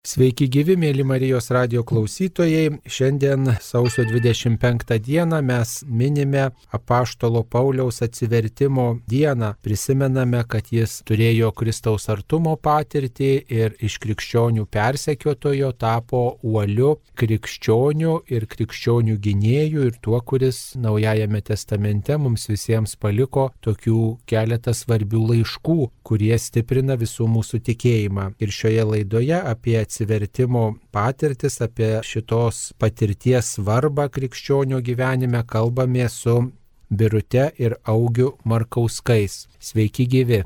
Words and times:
Sveiki 0.00 0.46
gyvi, 0.48 0.78
mėly 0.80 1.04
Marijos 1.04 1.50
radio 1.52 1.82
klausytojai. 1.84 2.70
Šiandien 2.88 3.50
sausio 3.60 4.06
25 4.08 4.94
dieną 4.96 5.42
mes 5.44 5.74
minime 5.84 6.46
apaštalo 6.72 7.42
Pauliaus 7.44 8.00
atsivertimo 8.00 8.86
dieną. 9.04 9.50
Prisimename, 9.60 10.40
kad 10.48 10.70
jis 10.72 11.02
turėjo 11.04 11.50
Kristaus 11.52 12.08
artumo 12.08 12.54
patirtį 12.56 13.28
ir 13.52 13.76
iš 13.76 13.98
krikščionių 14.00 14.64
persekiotojo 14.72 15.74
tapo 15.76 16.22
uoliu 16.40 16.94
krikščionių 17.20 18.16
ir 18.32 18.48
krikščionių 18.48 19.18
gynėjų 19.20 19.84
ir 19.90 20.00
tuo, 20.00 20.22
kuris 20.24 20.62
Naujajame 20.80 21.44
testamente 21.44 22.16
mums 22.16 22.48
visiems 22.48 22.96
paliko 22.96 23.50
tokių 23.60 24.00
keletą 24.24 24.72
svarbių 24.72 25.26
laiškų, 25.34 25.78
kurie 26.08 26.32
stiprina 26.40 26.96
visų 26.96 27.28
mūsų 27.36 27.60
tikėjimą. 27.68 28.30
Ir 28.40 28.56
šioje 28.62 28.90
laidoje 28.94 29.44
apie 29.44 29.76
atsivertimo 29.90 30.76
patirtis, 30.94 31.58
apie 31.66 31.96
šitos 32.06 32.70
patirties 32.78 33.56
svarbą 33.56 34.06
krikščionio 34.14 34.78
gyvenime 34.86 35.42
kalbame 35.50 36.06
su 36.08 36.36
Birute 36.90 37.50
ir 37.58 37.74
Augiu 37.90 38.36
Markauskais. 38.44 39.48
Sveiki 39.58 40.06
gyvi. 40.06 40.40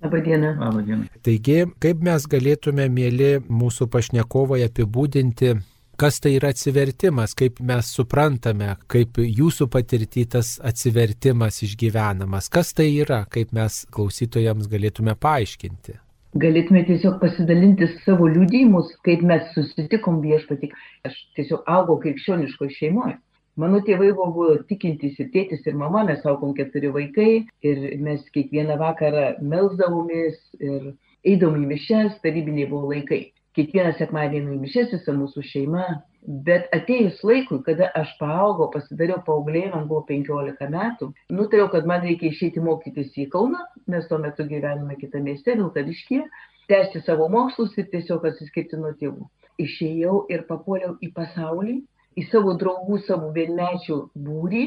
Labadiena. 0.00 0.54
Labadiena. 0.60 1.08
Taigi, 1.24 1.62
kaip 1.80 2.00
mes 2.04 2.24
galėtume, 2.28 2.88
mėly 2.92 3.30
mūsų 3.48 3.88
pašnekovai, 3.92 4.62
apibūdinti 4.64 5.54
kas 5.96 6.20
tai 6.20 6.34
yra 6.36 6.50
atsivertimas, 6.52 7.32
kaip 7.36 7.60
mes 7.64 7.92
suprantame, 7.98 8.74
kaip 8.92 9.20
jūsų 9.20 9.68
patirtytas 9.72 10.56
atsivertimas 10.64 11.62
išgyvenamas, 11.64 12.50
kas 12.52 12.72
tai 12.76 12.90
yra, 12.94 13.24
kaip 13.32 13.52
mes 13.56 13.84
klausytojams 13.92 14.68
galėtume 14.72 15.16
paaiškinti. 15.20 16.00
Galėtume 16.42 16.82
tiesiog 16.84 17.14
pasidalinti 17.20 17.86
savo 18.02 18.26
liūdėjimus, 18.28 18.90
kaip 19.06 19.22
mes 19.24 19.46
susitikom 19.54 20.18
viešpatį. 20.24 20.68
Aš 21.08 21.14
tiesiog 21.38 21.62
augau 21.72 21.96
krikščioniškoje 22.02 22.74
šeimoje. 22.74 23.14
Mano 23.62 23.78
tėvai 23.86 24.10
buvo 24.18 24.50
tikintys 24.68 25.16
ir 25.22 25.30
tėtis 25.32 25.64
ir 25.64 25.78
mama, 25.80 26.02
mes 26.04 26.26
augom 26.28 26.52
keturi 26.58 26.90
vaikai 26.92 27.30
ir 27.64 27.80
mes 28.04 28.26
kiekvieną 28.34 28.76
vakarą 28.82 29.22
melzdavomės 29.40 30.36
ir 30.60 30.90
eidavom 31.24 31.62
į 31.62 31.70
mišes, 31.70 32.18
tarybiniai 32.26 32.68
buvo 32.68 32.92
laikai. 32.92 33.22
Kiekvieną 33.56 33.94
sekmadienį 33.96 34.58
į 34.58 34.60
mišes 34.66 34.92
visa 34.92 35.16
mūsų 35.16 35.46
šeima 35.54 35.86
Bet 36.26 36.72
atėjus 36.74 37.20
laikui, 37.22 37.60
kada 37.62 37.86
aš 37.94 38.10
paaugau, 38.18 38.66
pasidariau 38.72 39.20
paauglė, 39.26 39.68
man 39.70 39.84
buvo 39.86 40.02
15 40.08 40.66
metų, 40.72 41.12
nutariau, 41.30 41.68
kad 41.70 41.86
man 41.86 42.02
reikia 42.02 42.32
išeiti 42.32 42.62
mokytis 42.64 43.12
į 43.22 43.28
Kauną, 43.30 43.60
mes 43.86 44.08
tuo 44.10 44.18
metu 44.18 44.46
gyvename 44.48 44.96
kitą 44.98 45.20
miestę, 45.22 45.54
Vilkaviškėje, 45.60 46.24
tęsti 46.72 47.04
savo 47.06 47.28
mokslus 47.30 47.76
ir 47.78 47.86
tiesiog 47.92 48.26
atsiskirti 48.26 48.80
nuo 48.80 48.90
tėvų. 48.98 49.28
Išėjau 49.62 50.24
ir 50.34 50.42
papuoliau 50.50 50.96
į 50.98 51.12
pasaulį, 51.14 51.76
į 52.18 52.26
savo 52.32 52.56
draugų, 52.58 52.98
savo 53.06 53.30
vienmečių 53.36 54.00
būrį. 54.26 54.64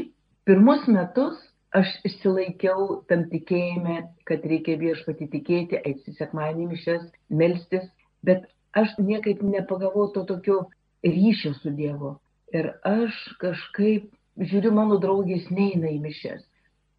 Pirmus 0.48 0.88
metus 0.88 1.44
aš 1.76 1.92
išsilaikiau 2.08 3.04
tam 3.12 3.28
tikėjime, 3.34 4.06
kad 4.26 4.48
reikia 4.48 4.80
viešpati 4.80 5.28
tikėti, 5.36 5.84
eiti 5.84 6.16
sekmanį 6.16 6.72
mišes, 6.72 7.04
melstis, 7.30 7.84
bet 8.24 8.48
aš 8.80 8.96
niekaip 8.98 9.44
nepagavau 9.44 10.08
to 10.16 10.24
tokio 10.30 10.64
ryšio 11.06 11.54
su 11.60 11.74
Dievu. 11.76 12.16
Ir 12.56 12.72
aš 12.88 13.18
kažkaip, 13.42 14.10
žiūriu, 14.40 14.72
mano 14.74 14.98
draugės 15.04 15.50
neina 15.54 15.92
į 15.92 16.00
mišes. 16.04 16.44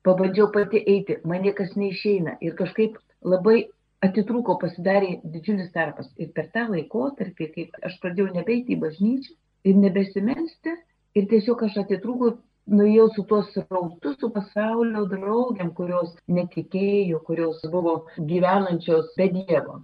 Pabandžiau 0.07 0.49
pati 0.55 0.81
eiti, 0.89 1.19
man 1.29 1.43
niekas 1.45 1.75
neišeina. 1.77 2.39
Ir 2.41 2.55
kažkaip 2.61 2.97
labai 3.21 3.67
atitrūko, 4.07 4.57
pasidarė 4.63 5.19
didžiulis 5.25 5.73
tarpas. 5.75 6.09
Ir 6.17 6.31
per 6.37 6.49
tą 6.55 6.69
laikotarpį, 6.71 7.49
kai 7.57 7.67
aš 7.89 7.99
pradėjau 8.05 8.31
nebeiti 8.37 8.77
į 8.77 8.81
bažnyčią 8.85 9.35
ir 9.69 9.77
nebesimelsti, 9.77 10.77
ir 11.19 11.27
tiesiog 11.33 11.67
aš 11.67 11.83
atitrūkau, 11.85 12.39
nuėjau 12.71 13.07
su 13.17 13.25
tuos 13.29 13.53
rautus, 13.67 14.17
su 14.21 14.31
pasaulio 14.33 15.05
draugiam, 15.11 15.73
kurios 15.77 16.15
netikėjo, 16.29 17.21
kurios 17.27 17.61
buvo 17.73 17.95
gyvenančios 18.17 19.13
be 19.19 19.29
Dievo. 19.35 19.81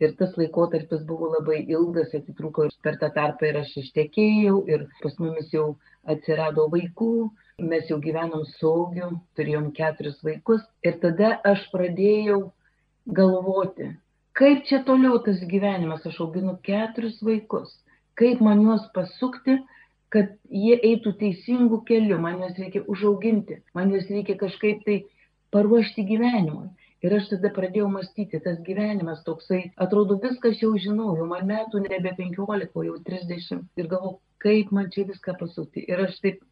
Ir 0.00 0.14
tas 0.16 0.32
laikotarpis 0.40 1.02
buvo 1.08 1.28
labai 1.34 1.58
ilgas, 1.68 2.14
atitrūko 2.16 2.66
ir 2.68 2.76
per 2.84 2.96
tą 3.00 3.10
tarpą 3.16 3.50
ir 3.50 3.58
aš 3.60 3.74
ištekėjau, 3.82 4.54
ir 4.72 4.86
pas 5.02 5.18
mumis 5.20 5.50
jau 5.52 5.66
atsirado 6.08 6.64
vaikų, 6.72 7.10
mes 7.72 7.90
jau 7.92 7.98
gyvenom 8.00 8.46
saugiu, 8.54 9.10
turėjom 9.36 9.68
keturis 9.76 10.16
vaikus. 10.24 10.62
Ir 10.86 10.96
tada 11.02 11.34
aš 11.52 11.66
pradėjau 11.74 12.40
galvoti, 13.20 13.90
kaip 14.40 14.64
čia 14.70 14.80
toliau 14.88 15.20
tas 15.26 15.44
gyvenimas, 15.52 16.06
aš 16.08 16.22
auginu 16.24 16.56
keturis 16.64 17.20
vaikus, 17.26 17.76
kaip 18.16 18.40
man 18.44 18.64
juos 18.64 18.88
pasukti, 18.96 19.58
kad 20.10 20.32
jie 20.48 20.80
eitų 20.80 21.12
teisingų 21.20 21.84
kelių, 21.86 22.18
man 22.24 22.40
juos 22.42 22.56
reikia 22.58 22.82
užauginti, 22.90 23.60
man 23.76 23.92
juos 23.94 24.08
reikia 24.10 24.40
kažkaip 24.40 24.80
tai 24.86 25.02
paruošti 25.54 26.08
gyvenimui. 26.08 26.70
Ir 27.00 27.14
aš 27.16 27.30
tada 27.30 27.48
pradėjau 27.56 27.86
mąstyti, 27.88 28.42
tas 28.44 28.58
gyvenimas 28.66 29.22
toksai, 29.24 29.60
atrodo, 29.84 30.18
jau 30.60 30.72
žinau, 30.76 31.14
jau 31.16 31.26
man 31.30 31.46
metų 31.48 31.80
nebe 31.86 32.12
15, 32.18 32.74
o 32.76 32.84
jau 32.84 32.96
30. 33.06 33.62
Ir 33.80 33.88
galvoju, 33.88 34.18
kaip 34.44 34.72
man 34.76 34.90
čia 34.92 35.06
viską 35.08 35.36
pasukti. 35.40 35.84
Ir 35.88 36.02
aš 36.04 36.18
taip, 36.20 36.42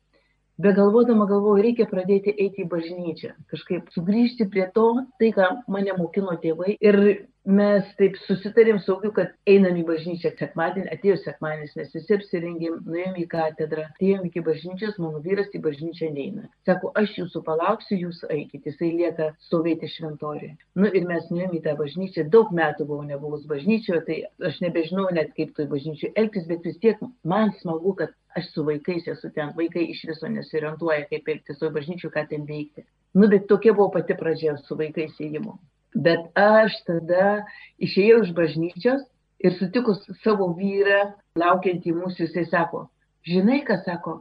be 0.56 0.72
galvodama 0.72 1.26
galvoju, 1.28 1.64
reikia 1.66 1.88
pradėti 1.90 2.32
eiti 2.32 2.64
į 2.64 2.70
bažnyčią. 2.72 3.34
Kažkaip 3.52 3.92
sugrįžti 3.92 4.48
prie 4.48 4.64
to, 4.72 4.88
tai, 5.20 5.34
ką 5.36 5.50
mane 5.68 5.92
mokino 6.00 6.38
tėvai. 6.40 6.78
Ir 6.80 7.28
mes 7.48 7.86
taip 7.96 8.16
susitarėm 8.26 8.78
saugiu, 8.84 9.10
kad 9.16 9.30
einam 9.48 9.76
į 9.80 9.84
bažnyčią 9.88 10.34
sekmadienį, 10.36 10.90
atėjo 10.92 11.16
sekmadienis, 11.22 11.74
mes 11.78 11.94
visi 11.94 12.16
apsirengėm, 12.18 12.74
nuėjom 12.84 13.14
į 13.22 13.24
katedrą, 13.32 13.86
atėjom 13.94 14.26
iki 14.28 14.42
bažnyčios, 14.44 14.98
mano 15.00 15.22
vyras 15.24 15.48
į 15.56 15.62
bažnyčią 15.64 16.10
neina. 16.12 16.44
Sako, 16.68 16.92
aš 17.00 17.14
jūsų 17.22 17.42
palauksiu, 17.46 17.96
jūs 18.04 18.20
eikit, 18.28 18.68
jisai 18.68 18.90
lieka 18.98 19.30
stovėti 19.46 19.88
šventorėje. 19.94 20.58
Nu 20.76 20.90
ir 20.92 21.08
mes 21.08 21.30
nuėjom 21.32 21.56
į 21.56 21.62
tą 21.64 21.74
bažnyčią, 21.78 22.26
daug 22.34 22.52
metų 22.60 22.88
buvau 22.90 23.08
nebuvus 23.08 23.48
bažnyčioje, 23.48 24.02
tai 24.10 24.18
aš 24.50 24.60
nebežinau 24.66 25.08
net 25.16 25.32
kaip 25.38 25.56
toj 25.56 25.70
bažnyčioje 25.72 26.12
elgtis, 26.20 26.44
bet 26.52 26.68
vis 26.68 26.76
tiek 26.84 27.00
man 27.24 27.56
smagu, 27.62 27.96
kad 28.02 28.12
aš 28.36 28.52
su 28.52 28.66
vaikais 28.68 29.08
esu 29.08 29.32
ten, 29.32 29.56
vaikai 29.56 29.88
iš 29.94 30.04
viso 30.12 30.28
nesiorientuoja, 30.36 31.08
kaip 31.08 31.32
elgtis 31.32 31.64
toj 31.64 31.72
bažnyčioje, 31.80 32.12
ką 32.12 32.28
ten 32.28 32.44
veikti. 32.50 32.84
Nu, 33.16 33.32
bet 33.32 33.48
tokia 33.48 33.72
buvo 33.72 33.88
pati 33.96 34.14
pradžia 34.20 34.58
su 34.68 34.76
vaikais 34.76 35.16
įėjimu. 35.16 35.56
Bet 35.98 36.28
aš 36.38 36.76
tada 36.86 37.42
išėjau 37.82 38.22
iš 38.26 38.34
bažnyčios 38.36 39.02
ir 39.42 39.56
sutikus 39.58 40.04
savo 40.22 40.52
vyrą, 40.58 41.00
laukiantį 41.38 41.94
mūsų, 41.96 42.28
jisai 42.28 42.44
sako, 42.50 42.84
žinai, 43.26 43.60
ką 43.66 43.80
sako, 43.86 44.20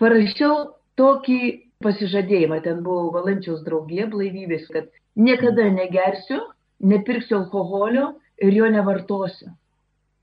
parašiau 0.00 0.74
tokį 1.00 1.40
pasižadėjimą, 1.84 2.60
ten 2.64 2.80
buvo 2.86 3.10
valančiaus 3.16 3.64
draugė 3.66 4.08
blaivybės, 4.12 4.66
kad 4.72 4.88
niekada 5.16 5.68
negersiu, 5.74 6.40
nepirksiu 6.80 7.42
alkoholio 7.42 8.14
ir 8.40 8.56
jo 8.56 8.70
nevartosiu. 8.72 9.52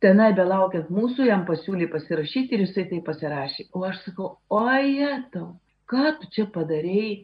Tenai 0.02 0.32
belaukiant 0.34 0.90
mūsų, 0.90 1.28
jam 1.30 1.46
pasiūlė 1.46 1.86
pasirašyti 1.92 2.58
ir 2.58 2.64
jisai 2.66 2.88
tai 2.90 3.02
pasirašė. 3.06 3.68
O 3.78 3.84
aš 3.86 4.00
sakau, 4.08 4.32
oje 4.50 5.12
tau, 5.34 5.52
ką 5.86 6.16
tu 6.18 6.30
čia 6.34 6.48
padarėjai? 6.56 7.20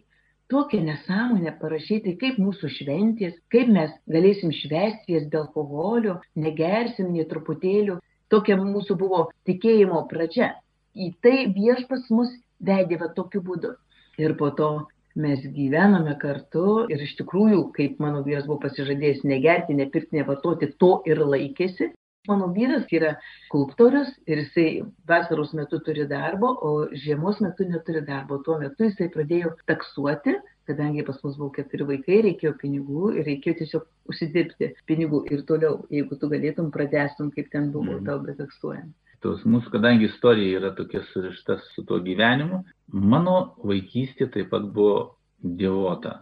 Tokią 0.52 0.82
nesąmonę 0.84 1.54
parašyti, 1.62 2.16
kaip 2.22 2.38
mūsų 2.42 2.70
šventės, 2.78 3.36
kaip 3.54 3.72
mes 3.78 3.94
galėsim 4.14 4.54
švęsti 4.56 5.18
jas 5.18 5.26
be 5.32 5.42
alkoholio, 5.42 6.18
negersim 6.36 7.12
nei 7.16 7.28
truputėlių. 7.32 7.98
Tokia 8.32 8.58
mūsų 8.60 8.98
buvo 9.00 9.22
tikėjimo 9.48 10.04
pradžia. 10.12 10.54
Į 10.96 11.14
tai 11.24 11.38
viešpas 11.56 12.10
mus 12.12 12.32
vedė 12.60 13.00
va 13.04 13.12
tokiu 13.16 13.44
būdu. 13.44 13.76
Ir 14.18 14.34
po 14.40 14.50
to 14.60 14.70
mes 15.18 15.44
gyvename 15.54 16.16
kartu 16.22 16.86
ir 16.94 17.02
iš 17.04 17.16
tikrųjų, 17.22 17.62
kaip 17.78 18.02
mano 18.04 18.24
vyras 18.26 18.48
buvo 18.50 18.60
pasižadėjęs 18.66 19.24
negerti, 19.28 19.78
nepirkti, 19.78 20.20
nevartoti, 20.20 20.72
to 20.82 20.98
ir 21.10 21.22
laikėsi. 21.24 21.92
Mano 22.28 22.50
vyras 22.52 22.90
yra 22.92 23.14
skulptorius 23.46 24.10
ir 24.28 24.42
jisai 24.44 24.84
vasaros 25.08 25.54
metu 25.56 25.80
turi 25.80 26.04
darbo, 26.10 26.50
o 26.68 26.72
žiemos 26.92 27.40
metu 27.40 27.64
neturi 27.64 28.02
darbo. 28.04 28.42
Tuo 28.44 28.58
metu 28.60 28.84
jisai 28.90 29.08
pradėjo 29.14 29.54
taksuoti, 29.70 30.34
kadangi 30.68 31.06
pas 31.08 31.22
mus 31.24 31.38
buvo 31.40 31.54
keturi 31.56 31.86
vaikai, 31.92 32.18
reikėjo 32.26 32.52
pinigų 32.60 33.12
ir 33.16 33.30
reikėjo 33.30 33.60
tiesiog 33.62 33.86
užsidirbti 34.12 34.74
pinigų. 34.92 35.22
Ir 35.32 35.46
toliau, 35.48 35.78
jeigu 35.94 36.18
tu 36.20 36.30
galėtum, 36.34 36.72
pradėstum, 36.74 37.30
kaip 37.36 37.48
ten 37.54 37.70
buvo 37.76 37.96
mm. 37.96 38.08
tau 38.10 38.20
betaksuojant. 38.26 38.92
Tos 39.24 39.46
mūsų, 39.48 39.72
kadangi 39.78 40.10
istorija 40.12 40.60
yra 40.60 40.74
tokia 40.78 41.00
surišta 41.14 41.58
su 41.72 41.86
tuo 41.88 42.02
gyvenimu, 42.04 42.60
mano 42.92 43.38
vaikystė 43.64 44.28
taip 44.36 44.52
pat 44.52 44.68
buvo 44.76 44.98
dievota. 45.40 46.20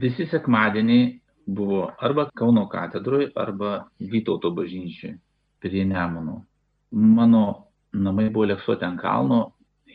Visi 0.00 0.28
sekmadieniai 0.30 1.10
buvo 1.50 1.88
arba 1.98 2.28
Kauno 2.38 2.68
katedroje, 2.70 3.32
arba 3.34 3.90
Vytauto 3.98 4.54
bažnyčiai 4.56 5.18
prie 5.60 5.84
Nemuno. 5.84 6.40
Mano 6.90 7.42
namai 7.92 8.28
buvo 8.30 8.48
leksuoti 8.50 8.86
ant 8.86 9.00
kalno, 9.00 9.40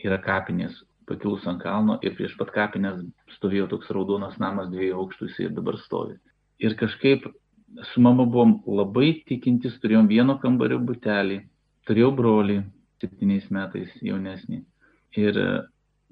yra 0.04 0.18
kapinės 0.22 0.76
pakilus 1.06 1.46
ant 1.46 1.62
kalno 1.62 1.98
ir 2.02 2.14
prieš 2.18 2.34
pat 2.38 2.52
kapinės 2.54 3.02
stovėjo 3.36 3.68
toks 3.72 3.90
raudonas 3.94 4.38
namas 4.42 4.70
dviejų 4.72 4.96
aukštų, 5.02 5.28
jis 5.28 5.42
ir 5.44 5.52
dabar 5.56 5.78
stovi. 5.84 6.16
Ir 6.58 6.74
kažkaip 6.78 7.28
su 7.92 8.00
mama 8.02 8.24
buvom 8.24 8.58
labai 8.66 9.22
tikintis, 9.28 9.76
turėjom 9.82 10.08
vieno 10.10 10.38
kambario 10.42 10.78
butelį, 10.82 11.40
turėjau 11.88 12.12
brolį, 12.18 12.60
septyniais 13.02 13.48
metais 13.52 13.92
jaunesnį. 14.02 14.62
Ir 15.20 15.40
e, 15.40 15.48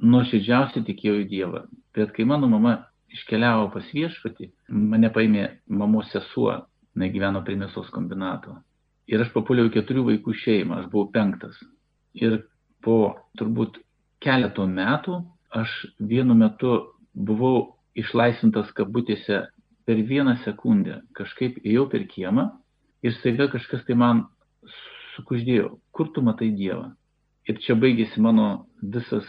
nuoširdžiausiai 0.04 0.84
tikėjau 0.86 1.22
į 1.22 1.28
Dievą. 1.30 1.64
Bet 1.96 2.12
kai 2.16 2.26
mano 2.28 2.50
mama 2.50 2.76
iškeliavo 3.14 3.70
pas 3.74 3.88
viešpatį, 3.94 4.50
mane 4.68 5.10
paėmė 5.14 5.48
mamos 5.80 6.10
sesuo, 6.12 6.60
jinai 6.94 7.10
gyveno 7.14 7.42
prie 7.46 7.56
mėsos 7.60 7.90
kombinato. 7.94 8.58
Ir 9.10 9.20
aš 9.20 9.32
papuoliau 9.34 9.70
keturių 9.72 10.06
vaikų 10.08 10.34
šeimą, 10.40 10.80
aš 10.80 10.90
buvau 10.92 11.10
penktas. 11.12 11.56
Ir 12.16 12.42
po 12.84 13.16
turbūt 13.38 13.78
keletų 14.24 14.66
metų 14.70 15.18
aš 15.54 15.72
vienu 16.00 16.36
metu 16.38 16.76
buvau 17.14 17.76
išlaisvintas 17.94 18.72
kabutėse 18.76 19.44
per 19.84 20.00
vieną 20.08 20.38
sekundę. 20.44 21.02
Kažkaip 21.16 21.60
ėjau 21.62 21.86
per 21.92 22.06
kiemą 22.10 22.48
ir 23.04 23.14
staiga 23.20 23.50
kažkas 23.52 23.84
tai 23.86 23.96
man 24.00 24.24
sukuždėjo, 25.14 25.76
kur 25.92 26.10
tu 26.14 26.24
matai 26.24 26.50
Dievą. 26.56 26.94
Ir 27.44 27.60
čia 27.60 27.76
baigėsi 27.76 28.22
mano 28.24 28.66
visas, 28.80 29.26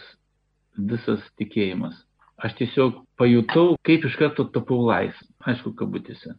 visas 0.76 1.20
tikėjimas. 1.36 1.98
Aš 2.40 2.56
tiesiog 2.58 3.02
pajutau, 3.20 3.76
kaip 3.84 4.04
iš 4.08 4.16
karto 4.20 4.48
tapau 4.52 4.82
laisvas, 4.88 5.28
aišku, 5.44 5.72
kabutėse. 5.76 6.34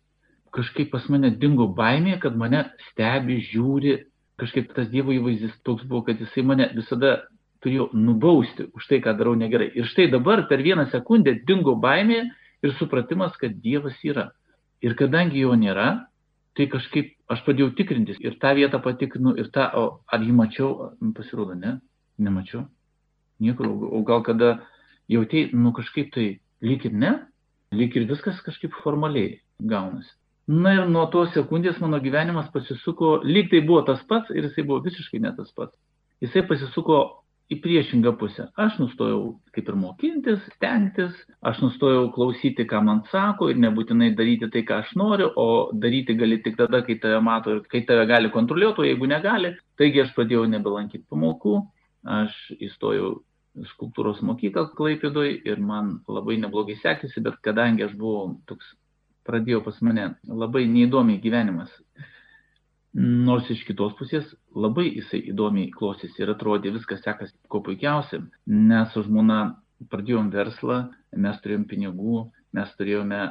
Kažkaip 0.57 0.89
pas 0.93 1.05
mane 1.13 1.29
dingo 1.37 1.67
baimė, 1.77 2.17
kad 2.21 2.37
mane 2.37 2.63
stebi, 2.89 3.37
žiūri, 3.51 3.97
kažkaip 4.41 4.71
tas 4.73 4.89
Dievo 4.89 5.13
įvaizdis 5.13 5.53
toks 5.65 5.85
buvo, 5.85 6.03
kad 6.07 6.21
jisai 6.21 6.43
mane 6.45 6.69
visada 6.73 7.27
turėjo 7.63 7.89
nubausti 7.93 8.67
už 8.77 8.89
tai, 8.89 8.99
ką 9.03 9.13
darau 9.17 9.35
negerai. 9.37 9.69
Ir 9.77 9.89
štai 9.89 10.07
dabar 10.13 10.45
per 10.49 10.61
vieną 10.65 10.87
sekundę 10.91 11.35
dingo 11.47 11.75
baimė 11.81 12.23
ir 12.65 12.73
supratimas, 12.77 13.37
kad 13.41 13.57
Dievas 13.61 13.97
yra. 14.05 14.31
Ir 14.81 14.93
kadangi 14.97 15.41
jo 15.41 15.55
nėra, 15.57 16.07
tai 16.57 16.67
kažkaip 16.69 17.13
aš 17.33 17.43
pradėjau 17.45 17.73
tikrintis 17.77 18.19
ir 18.21 18.37
tą 18.41 18.53
vietą 18.57 18.81
patikrinu, 18.81 19.35
ir 19.37 19.49
tą, 19.53 19.69
o 19.77 19.85
ar 20.09 20.25
jį 20.25 20.33
mačiau, 20.37 20.91
pasirodo, 21.17 21.57
ne, 21.57 21.77
nemačiau. 22.21 22.65
Niekur, 23.41 23.69
o 23.69 24.01
gal 24.05 24.23
kada 24.25 24.53
jautėjai, 25.11 25.51
nu 25.53 25.73
kažkaip 25.77 26.13
tai 26.13 26.27
lyg 26.65 26.85
ir 26.89 26.93
ne, 26.93 27.11
lyg 27.73 27.97
ir 27.97 28.07
viskas 28.09 28.39
kažkaip 28.45 28.73
formaliai 28.81 29.41
gaunasi. 29.59 30.13
Na 30.47 30.73
ir 30.77 30.85
nuo 30.87 31.03
tos 31.11 31.33
sekundės 31.35 31.79
mano 31.83 31.99
gyvenimas 31.99 32.47
pasisuko, 32.53 33.17
lyg 33.27 33.49
tai 33.51 33.59
buvo 33.67 33.81
tas 33.87 33.99
pats 34.07 34.31
ir 34.31 34.45
jisai 34.47 34.63
buvo 34.63 34.79
visiškai 34.85 35.19
ne 35.19 35.33
tas 35.35 35.49
pats. 35.51 35.75
Jisai 36.23 36.45
pasisuko 36.47 36.99
į 37.51 37.57
priešingą 37.63 38.13
pusę. 38.19 38.47
Aš 38.59 38.77
nustojau 38.81 39.19
kaip 39.55 39.69
ir 39.71 39.77
mokintis, 39.79 40.39
stengtis, 40.55 41.13
aš 41.47 41.61
nustojau 41.63 42.07
klausyti, 42.15 42.65
ką 42.67 42.81
man 42.83 43.03
sako 43.11 43.49
ir 43.51 43.59
nebūtinai 43.63 44.09
daryti 44.15 44.49
tai, 44.51 44.63
ką 44.67 44.81
aš 44.83 44.95
noriu, 44.99 45.29
o 45.35 45.47
daryti 45.73 46.15
gali 46.19 46.41
tik 46.43 46.57
tada, 46.59 46.81
kai 46.87 46.97
tave 47.03 47.21
mato 47.23 47.55
ir 47.55 47.61
kai 47.71 47.85
tave 47.87 48.07
gali 48.09 48.31
kontroliuoti, 48.33 48.83
o 48.83 48.89
jeigu 48.89 49.07
negali, 49.11 49.53
taigi 49.79 50.03
aš 50.03 50.11
pradėjau 50.17 50.47
nebelankyti 50.51 51.05
pamokų, 51.11 51.55
aš 52.17 52.35
įstojau 52.57 53.17
skultūros 53.71 54.19
mokyklą 54.27 54.67
Klaipėdoj 54.77 55.31
ir 55.47 55.63
man 55.63 55.97
labai 56.07 56.37
neblogai 56.41 56.75
sekėsi, 56.83 57.23
bet 57.23 57.39
kadangi 57.45 57.87
aš 57.87 57.95
buvau 57.97 58.35
toks, 58.49 58.75
pradėjo 59.27 59.61
pas 59.65 59.77
mane 59.85 60.09
labai 60.27 60.65
neįdomiai 60.71 61.21
gyvenimas. 61.23 61.71
Nors 62.97 63.49
iš 63.53 63.61
kitos 63.67 63.93
pusės 63.99 64.29
labai 64.55 64.87
jisai 64.87 65.19
įdomiai 65.31 65.69
klostėsi 65.73 66.23
ir 66.23 66.31
atrodė 66.33 66.71
viskas 66.73 67.03
sekasi 67.05 67.35
kuo 67.51 67.61
puikiausiai, 67.65 68.23
nes 68.47 68.93
su 68.93 69.03
žmona 69.05 69.41
pradėjom 69.91 70.31
verslą, 70.33 70.87
mes 71.13 71.37
turėjom 71.43 71.67
pinigų, 71.69 72.23
mes 72.57 72.71
turėjome 72.79 73.21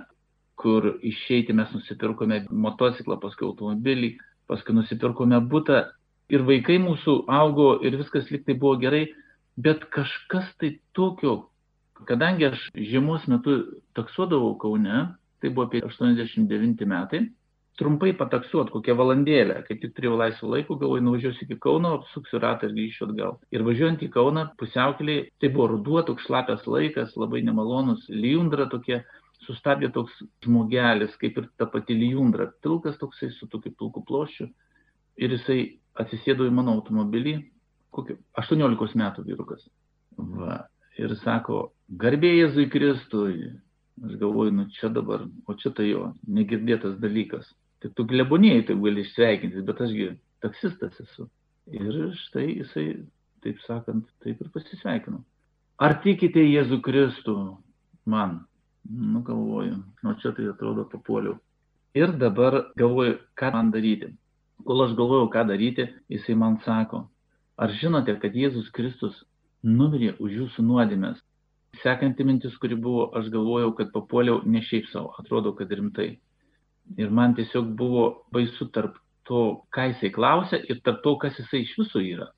kur 0.57 0.87
išeiti, 1.05 1.57
mes 1.57 1.73
nusipirkome 1.75 2.45
motociklą, 2.51 3.19
paskui 3.21 3.49
automobilį, 3.49 4.15
paskui 4.49 4.77
nusipirkome 4.77 5.41
būtą 5.51 5.83
ir 6.33 6.47
vaikai 6.47 6.79
mūsų 6.83 7.19
augo 7.41 7.75
ir 7.85 7.99
viskas 8.01 8.31
liktai 8.33 8.57
buvo 8.59 8.77
gerai, 8.81 9.05
bet 9.57 9.85
kažkas 9.93 10.49
tai 10.61 10.77
tokio, 10.97 11.37
kadangi 12.09 12.51
aš 12.51 12.67
žiemos 12.77 13.27
metu 13.31 13.59
taksuodavau 13.99 14.55
Kaune, 14.61 15.07
tai 15.47 15.55
buvo 15.55 15.69
apie 15.69 15.83
89 15.87 16.89
metai, 16.91 17.21
trumpai 17.79 18.15
pataksuot 18.17 18.73
kokią 18.73 18.97
valandėlę, 18.99 19.61
kai 19.67 19.77
tik 19.79 19.93
turėjau 19.97 20.17
laisvo 20.19 20.49
laiko, 20.51 20.79
galvoju, 20.81 21.05
nuvažiuosiu 21.05 21.45
iki 21.45 21.59
Kauno, 21.63 21.93
apsuksiu 22.01 22.41
ratą 22.43 22.71
ir 22.71 22.75
grįšiu 22.77 23.11
atgal. 23.11 23.37
Ir 23.55 23.65
važiuojant 23.67 24.03
į 24.03 24.09
Kauną, 24.15 24.47
pusiaukelį, 24.61 25.17
tai 25.43 25.51
buvo 25.53 25.69
ruduo, 25.75 26.01
toks 26.09 26.27
šlapias 26.27 26.65
laikas, 26.67 27.15
labai 27.21 27.43
nemalonus, 27.47 28.07
lijundra 28.09 28.67
tokia, 28.73 29.03
sustabdė 29.45 29.93
toks 29.95 30.17
žmogelis, 30.45 31.15
kaip 31.21 31.37
ir 31.39 31.51
ta 31.61 31.69
pati 31.71 31.95
lijundra, 31.95 32.49
pilkas 32.65 32.97
toksai 32.99 33.29
su 33.37 33.49
tokiu 33.53 33.75
pilku 33.77 34.03
ploščiu. 34.09 34.49
Ir 35.21 35.37
jisai 35.37 35.61
atsisėdo 36.01 36.49
į 36.49 36.57
mano 36.57 36.75
automobilį, 36.81 37.37
kokio 37.95 38.19
18 38.41 38.97
metų 38.99 39.29
vyrukas. 39.29 39.69
Va. 40.17 40.65
Ir 40.97 41.13
sako, 41.21 41.71
garbė 42.01 42.33
Jėzui 42.39 42.71
Kristui. 42.73 43.53
Aš 44.05 44.17
galvoju, 44.21 44.53
nu 44.53 44.67
čia 44.77 44.91
dabar, 44.93 45.25
o 45.49 45.55
čia 45.57 45.73
tai 45.73 45.89
jo, 45.89 46.11
negirdėtas 46.29 46.99
dalykas. 47.01 47.49
Tai 47.81 47.91
tu 47.97 48.05
glebonėjai 48.09 48.67
taip 48.69 48.83
gali 48.85 49.05
išsveikinti, 49.05 49.63
bet 49.65 49.81
ašgi 49.85 50.09
taksistas 50.45 50.99
esu. 51.01 51.29
Ir 51.73 52.13
štai 52.27 52.47
jisai, 52.51 52.85
taip 53.45 53.63
sakant, 53.65 54.05
taip 54.25 54.43
ir 54.43 54.53
pasisveikino. 54.53 55.23
Ar 55.81 55.97
tikite 56.05 56.45
Jėzų 56.45 56.81
Kristų 56.85 57.37
man? 58.09 58.39
Nu, 58.87 59.23
galvoju, 59.27 59.81
nuo 60.05 60.15
čia 60.23 60.31
tai 60.37 60.47
atrodo 60.53 60.85
papuoliau. 60.93 61.41
Ir 61.97 62.13
dabar 62.21 62.59
galvoju, 62.79 63.17
ką 63.41 63.51
man 63.55 63.73
daryti. 63.75 64.13
Kol 64.69 64.85
aš 64.85 64.95
galvoju, 64.99 65.31
ką 65.33 65.47
daryti, 65.49 65.89
jisai 66.13 66.37
man 66.39 66.61
sako, 66.65 67.07
ar 67.57 67.73
žinote, 67.81 68.15
kad 68.21 68.37
Jėzus 68.37 68.69
Kristus 68.77 69.25
numirė 69.65 70.15
už 70.21 70.37
jūsų 70.41 70.65
nuodėmės? 70.69 71.19
Sekanti 71.83 72.25
mintis, 72.25 72.55
kuri 72.63 72.77
buvo, 72.79 73.11
aš 73.19 73.31
galvojau, 73.33 73.73
kad 73.79 73.91
papuoliau 73.95 74.43
ne 74.47 74.63
šiaip 74.65 74.89
savo, 74.93 75.13
atrodo, 75.21 75.53
kad 75.59 75.73
rimtai. 75.73 76.15
Ir 76.97 77.11
man 77.11 77.35
tiesiog 77.35 77.73
buvo 77.79 78.07
baisu 78.33 78.69
tarp 78.75 78.97
to, 79.27 79.43
ką 79.75 79.89
jisai 79.91 80.13
klausia 80.15 80.61
ir 80.71 80.81
tarp 80.87 81.03
to, 81.03 81.17
kas 81.23 81.39
jisai 81.41 81.65
iš 81.65 81.75
viso 81.81 82.03
yra. 82.03 82.31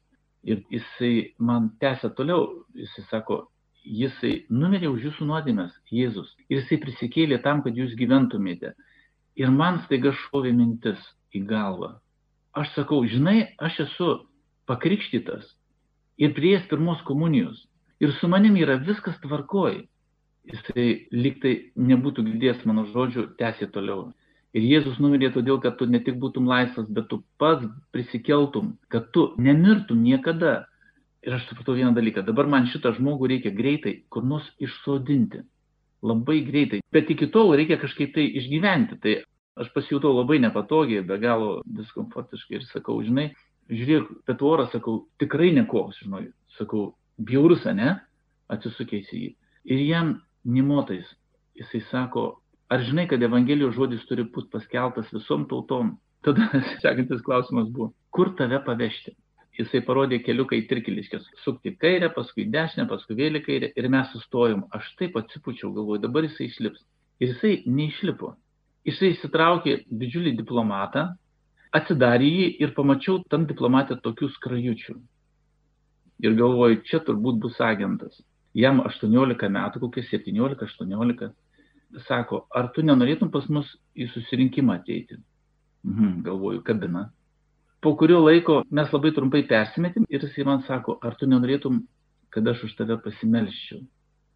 Ir 0.48 0.62
jisai 0.72 1.34
man 1.38 1.70
tęsia 1.82 2.10
toliau, 2.16 2.64
jisai 2.74 3.04
sako, 3.10 3.42
jisai 3.84 4.46
numirė 4.50 4.88
už 4.92 5.08
jūsų 5.10 5.28
nuodėmės, 5.28 5.76
Jėzus. 5.92 6.32
Ir 6.48 6.62
jisai 6.62 6.80
prisikėlė 6.82 7.42
tam, 7.44 7.62
kad 7.64 7.76
jūs 7.76 7.96
gyventumėte. 7.98 8.74
Ir 9.38 9.52
man 9.54 9.82
staiga 9.84 10.14
šovė 10.24 10.54
mintis 10.56 11.00
į 11.36 11.44
galvą. 11.48 11.98
Aš 12.58 12.72
sakau, 12.74 13.04
žinai, 13.06 13.52
aš 13.60 13.84
esu 13.84 14.10
pakrikštytas 14.66 15.46
ir 16.18 16.34
prieės 16.34 16.64
pirmos 16.70 17.02
komunijos. 17.06 17.67
Ir 18.00 18.12
su 18.20 18.28
manim 18.30 18.56
yra 18.56 18.78
viskas 18.78 19.18
tvarkoj. 19.24 19.82
Jisai 20.48 20.86
liktai 21.12 21.54
nebūtų 21.76 22.24
girdėjęs 22.24 22.64
mano 22.68 22.86
žodžių, 22.92 23.24
tęsė 23.40 23.68
toliau. 23.74 24.12
Ir 24.56 24.64
Jėzus 24.64 24.96
numirė 25.02 25.28
todėl, 25.34 25.58
kad 25.60 25.76
tu 25.76 25.86
ne 25.86 26.00
tik 26.00 26.16
būtum 26.22 26.46
laisvas, 26.48 26.86
bet 26.88 27.10
tu 27.10 27.20
pats 27.42 27.66
prisikeltum, 27.92 28.76
kad 28.88 29.10
tu 29.12 29.32
nemirtum 29.36 30.00
niekada. 30.02 30.64
Ir 31.26 31.34
aš 31.36 31.48
supratau 31.50 31.74
vieną 31.74 31.90
dalyką, 31.96 32.22
dabar 32.24 32.46
man 32.48 32.68
šitą 32.70 32.94
žmogų 32.96 33.28
reikia 33.34 33.50
greitai 33.52 33.96
kur 34.08 34.24
nors 34.24 34.46
išsodinti. 34.62 35.42
Labai 36.06 36.38
greitai. 36.46 36.78
Bet 36.94 37.10
iki 37.10 37.26
tol 37.34 37.50
reikia 37.58 37.76
kažkaip 37.82 38.14
tai 38.14 38.28
išgyventi. 38.38 39.00
Tai 39.02 39.16
aš 39.58 39.72
pasijutau 39.74 40.14
labai 40.14 40.38
nepatogiai, 40.40 41.02
be 41.04 41.18
galo 41.18 41.58
diskomfortiškai 41.66 42.60
ir 42.60 42.66
sakau, 42.70 43.00
žinai, 43.02 43.32
žiūrėk, 43.68 44.12
bet 44.30 44.44
orą 44.46 44.68
sakau, 44.72 45.00
tikrai 45.20 45.50
nekoks, 45.56 45.98
žinai, 46.04 46.28
sakau, 46.56 46.92
bjaurus, 47.18 47.64
ne? 47.74 47.96
Atsisukęs 48.48 49.12
į 49.12 49.22
jį. 49.22 49.30
Ir 49.68 49.84
jam 49.84 50.12
nimotais, 50.48 51.08
jisai 51.58 51.82
sako, 51.90 52.26
ar 52.72 52.84
žinai, 52.86 53.06
kad 53.10 53.22
Evangelijos 53.22 53.76
žodis 53.76 54.04
turi 54.08 54.24
būti 54.24 54.52
paskeltas 54.54 55.10
visom 55.12 55.46
tautom? 55.50 55.96
Tada 56.24 56.48
sekantis 56.82 57.22
klausimas 57.26 57.68
buvo, 57.72 57.92
kur 58.14 58.34
tave 58.38 58.60
pavežti? 58.64 59.14
Jisai 59.58 59.80
parodė 59.82 60.20
keliuką 60.22 60.54
į 60.54 60.66
Tirkiliškės, 60.70 61.24
sukti 61.42 61.72
kairę, 61.82 62.12
paskui 62.14 62.44
dešinę, 62.46 62.84
paskui 62.90 63.16
vėl 63.18 63.40
į 63.40 63.42
kairę 63.42 63.70
ir 63.74 63.88
mes 63.90 64.12
sustojom. 64.14 64.68
Aš 64.74 64.92
taip 65.00 65.18
atsipučiau, 65.18 65.72
galvoju, 65.74 66.04
dabar 66.04 66.28
jisai 66.28 66.46
išlips. 66.46 66.84
Ir 67.18 67.32
jisai 67.32 67.54
neišlipo. 67.66 68.36
Jisai 68.86 69.10
įsitraukė 69.16 69.80
didžiulį 69.90 70.36
diplomatą, 70.38 71.08
atsidarė 71.74 72.28
jį 72.30 72.46
ir 72.62 72.74
pamačiau 72.76 73.18
tam 73.32 73.48
diplomatę 73.50 73.98
tokių 74.04 74.30
skrajučių. 74.36 74.94
Ir 76.24 76.34
galvoju, 76.38 76.82
čia 76.88 77.00
turbūt 77.06 77.38
bus 77.42 77.60
agentas. 77.62 78.16
Jam 78.58 78.80
18 78.82 79.50
metų, 79.54 79.82
kokie 79.84 80.02
17-18 80.08 81.30
sako, 82.08 82.46
ar 82.54 82.72
tu 82.74 82.82
nenorėtum 82.82 83.30
pas 83.32 83.46
mus 83.48 83.68
į 83.96 84.08
susirinkimą 84.12 84.80
ateiti? 84.80 85.18
Mhm, 85.86 86.22
galvoju, 86.26 86.62
kabina. 86.66 87.08
Po 87.80 87.94
kurio 87.96 88.18
laiko 88.24 88.62
mes 88.74 88.90
labai 88.92 89.12
trumpai 89.14 89.44
persimetėm 89.46 90.08
ir 90.10 90.24
jisai 90.26 90.44
man 90.48 90.64
sako, 90.66 90.98
ar 91.02 91.14
tu 91.14 91.28
nenorėtum, 91.30 91.84
kad 92.34 92.48
aš 92.50 92.64
už 92.66 92.74
tave 92.80 92.98
pasimelščiau. 93.04 93.84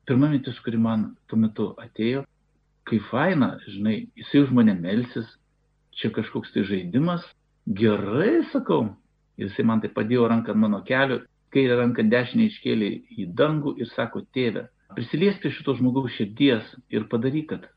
Pirma 0.06 0.30
mintis, 0.30 0.58
kuri 0.62 0.78
man 0.78 1.12
tuo 1.30 1.38
metu 1.38 1.68
atėjo, 1.82 2.22
kai 2.88 2.98
faina, 3.10 3.56
žinai, 3.66 4.06
jisai 4.18 4.44
už 4.46 4.54
mane 4.54 4.74
melsis, 4.78 5.26
čia 5.98 6.10
kažkoks 6.14 6.54
tai 6.54 6.64
žaidimas. 6.66 7.26
Gerai, 7.66 8.42
sakau. 8.54 8.94
Jisai 9.38 9.66
man 9.66 9.82
tai 9.82 9.90
padėjo 9.90 10.28
ranką 10.30 10.54
ant 10.54 10.62
mano 10.62 10.82
kelio, 10.86 11.22
kairę 11.52 11.78
ranką 11.80 12.04
dešinę 12.10 12.48
iškėlė 12.50 12.90
į 13.18 13.28
dangų 13.38 13.76
ir 13.80 13.90
sako, 13.92 14.24
tėve, 14.34 14.66
prisiliesk 14.96 15.42
prie 15.42 15.52
šito 15.54 15.76
žmogaus 15.78 16.14
širdies 16.16 16.66
ir 16.92 17.08
padaryk, 17.12 17.52
kad 17.52 17.68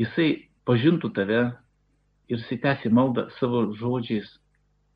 jisai 0.00 0.48
pažintų 0.68 1.12
tave 1.16 1.42
ir 2.28 2.38
jisai 2.38 2.60
tęsė 2.62 2.92
maldą 2.92 3.28
savo 3.38 3.66
žodžiais. 3.78 4.28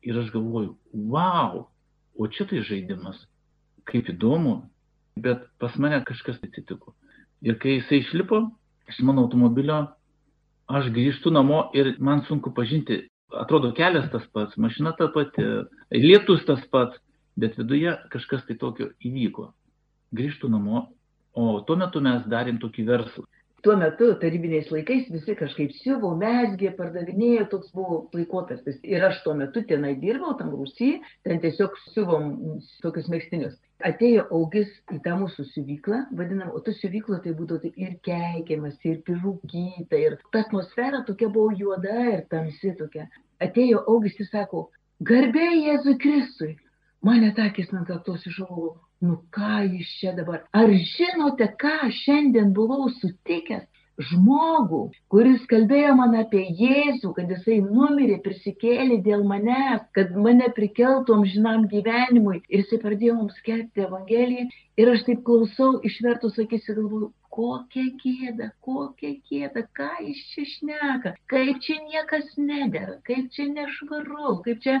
Ir 0.05 0.15
aš 0.21 0.29
galvoju, 0.31 0.77
wow, 1.11 1.65
o 2.15 2.27
čia 2.31 2.45
tai 2.47 2.61
žaidimas, 2.63 3.19
kaip 3.89 4.07
įdomu, 4.13 4.61
bet 5.19 5.43
pas 5.59 5.75
mane 5.75 5.99
kažkas 6.07 6.39
atsitiko. 6.45 6.95
Ir 7.43 7.59
kai 7.59 7.79
jisai 7.79 7.99
išlipo 8.03 8.45
iš 8.89 9.01
mano 9.03 9.25
automobilio, 9.27 9.81
aš 10.71 10.87
grįžtu 10.95 11.33
namo 11.35 11.65
ir 11.75 11.97
man 11.99 12.23
sunku 12.29 12.53
pažinti, 12.55 13.01
atrodo 13.35 13.73
kelias 13.75 14.07
tas 14.13 14.25
pats, 14.33 14.57
mašina 14.57 14.95
ta 14.97 15.09
pati, 15.13 15.43
lietus 15.91 16.45
tas 16.47 16.63
pats, 16.71 16.95
bet 17.41 17.57
viduje 17.59 17.95
kažkas 18.13 18.45
tai 18.47 18.57
tokio 18.61 18.91
įvyko. 19.05 19.49
Grįžtu 20.15 20.49
namo, 20.51 20.87
o 21.37 21.59
tuo 21.65 21.77
metu 21.79 22.01
mes 22.03 22.25
darėm 22.31 22.61
tokį 22.61 22.87
verslą 22.87 23.27
tuo 23.61 23.75
metu 23.77 24.13
tarybiniais 24.21 24.69
laikais 24.71 25.07
visi 25.11 25.35
kažkaip 25.37 25.73
siuvo, 25.81 26.11
mesgė, 26.19 26.71
pardavinėjo, 26.77 27.47
toks 27.53 27.71
buvo 27.75 28.01
laikotarpis. 28.15 28.77
Ir 28.87 29.03
aš 29.09 29.21
tuo 29.25 29.33
metu 29.37 29.63
tenai 29.67 29.95
dirbau, 29.99 30.35
tam 30.39 30.53
Rusijai, 30.55 30.99
ten 31.27 31.41
tiesiog 31.43 31.75
siuvom 31.93 32.29
tokius 32.83 33.09
mėgstinius. 33.11 33.57
Atėjo 33.87 34.25
augis 34.35 34.71
į 34.91 34.99
tą 35.05 35.15
mūsų 35.21 35.45
siuvyklą, 35.53 36.01
vadinam, 36.19 36.51
o 36.55 36.59
ta 36.63 36.73
siuvykla 36.75 37.21
tai 37.23 37.35
būdavo 37.35 37.63
tai 37.63 37.71
ir 37.79 37.95
keikiamas, 38.07 38.79
ir 38.87 38.99
pirūkyta, 39.07 39.99
ir 39.99 40.17
ta 40.33 40.43
atmosfera 40.43 41.03
tokia 41.07 41.31
buvo 41.31 41.53
juoda 41.55 41.95
ir 42.13 42.25
tamsi 42.31 42.75
tokia. 42.79 43.07
Atėjo 43.43 43.85
augis 43.87 44.19
ir 44.19 44.27
sako, 44.31 44.67
garbė 44.99 45.47
Jėzui 45.55 45.95
Kristui. 46.03 46.57
Mane 47.07 47.31
takis 47.35 47.69
man 47.71 47.85
kaktos 47.87 48.25
išaugo, 48.27 48.69
nu 49.07 49.13
ką 49.35 49.57
jis 49.73 49.91
čia 49.99 50.11
dabar. 50.17 50.41
Ar 50.61 50.71
žinote, 50.93 51.45
ką 51.61 51.75
šiandien 52.03 52.49
buvau 52.57 52.89
sutikęs? 52.95 53.67
Žmogų, 54.07 54.79
kuris 55.11 55.41
kalbėjo 55.51 55.95
man 55.99 56.13
apie 56.21 56.45
Jėzų, 56.59 57.09
kad 57.17 57.31
jisai 57.33 57.57
numirė, 57.63 58.19
prisikėlė 58.23 59.01
dėl 59.07 59.25
manęs, 59.31 59.81
kad 59.97 60.13
mane 60.25 60.47
prikeltų 60.59 61.17
amžinam 61.17 61.65
gyvenimui. 61.73 62.37
Ir 62.47 62.63
jisai 62.63 62.79
pradėjo 62.83 63.17
mums 63.17 63.35
skelbti 63.41 63.83
Evangeliją. 63.87 64.47
Ir 64.79 64.93
aš 64.93 65.03
taip 65.07 65.25
klausau, 65.27 65.73
išvertus 65.89 66.39
akis 66.45 66.71
ir 66.71 66.79
galvoju, 66.79 67.11
kokia 67.39 67.85
gėda, 67.99 68.49
kokia 68.65 69.11
gėda, 69.27 69.65
ką 69.75 69.89
jis 70.05 70.23
čia 70.31 70.47
šneka, 70.53 71.13
kaip 71.31 71.59
čia 71.65 71.77
niekas 71.91 72.31
nedėra, 72.39 72.97
kaip 73.07 73.27
čia 73.35 73.49
nešvaru, 73.51 74.39
kaip 74.47 74.63
čia 74.63 74.79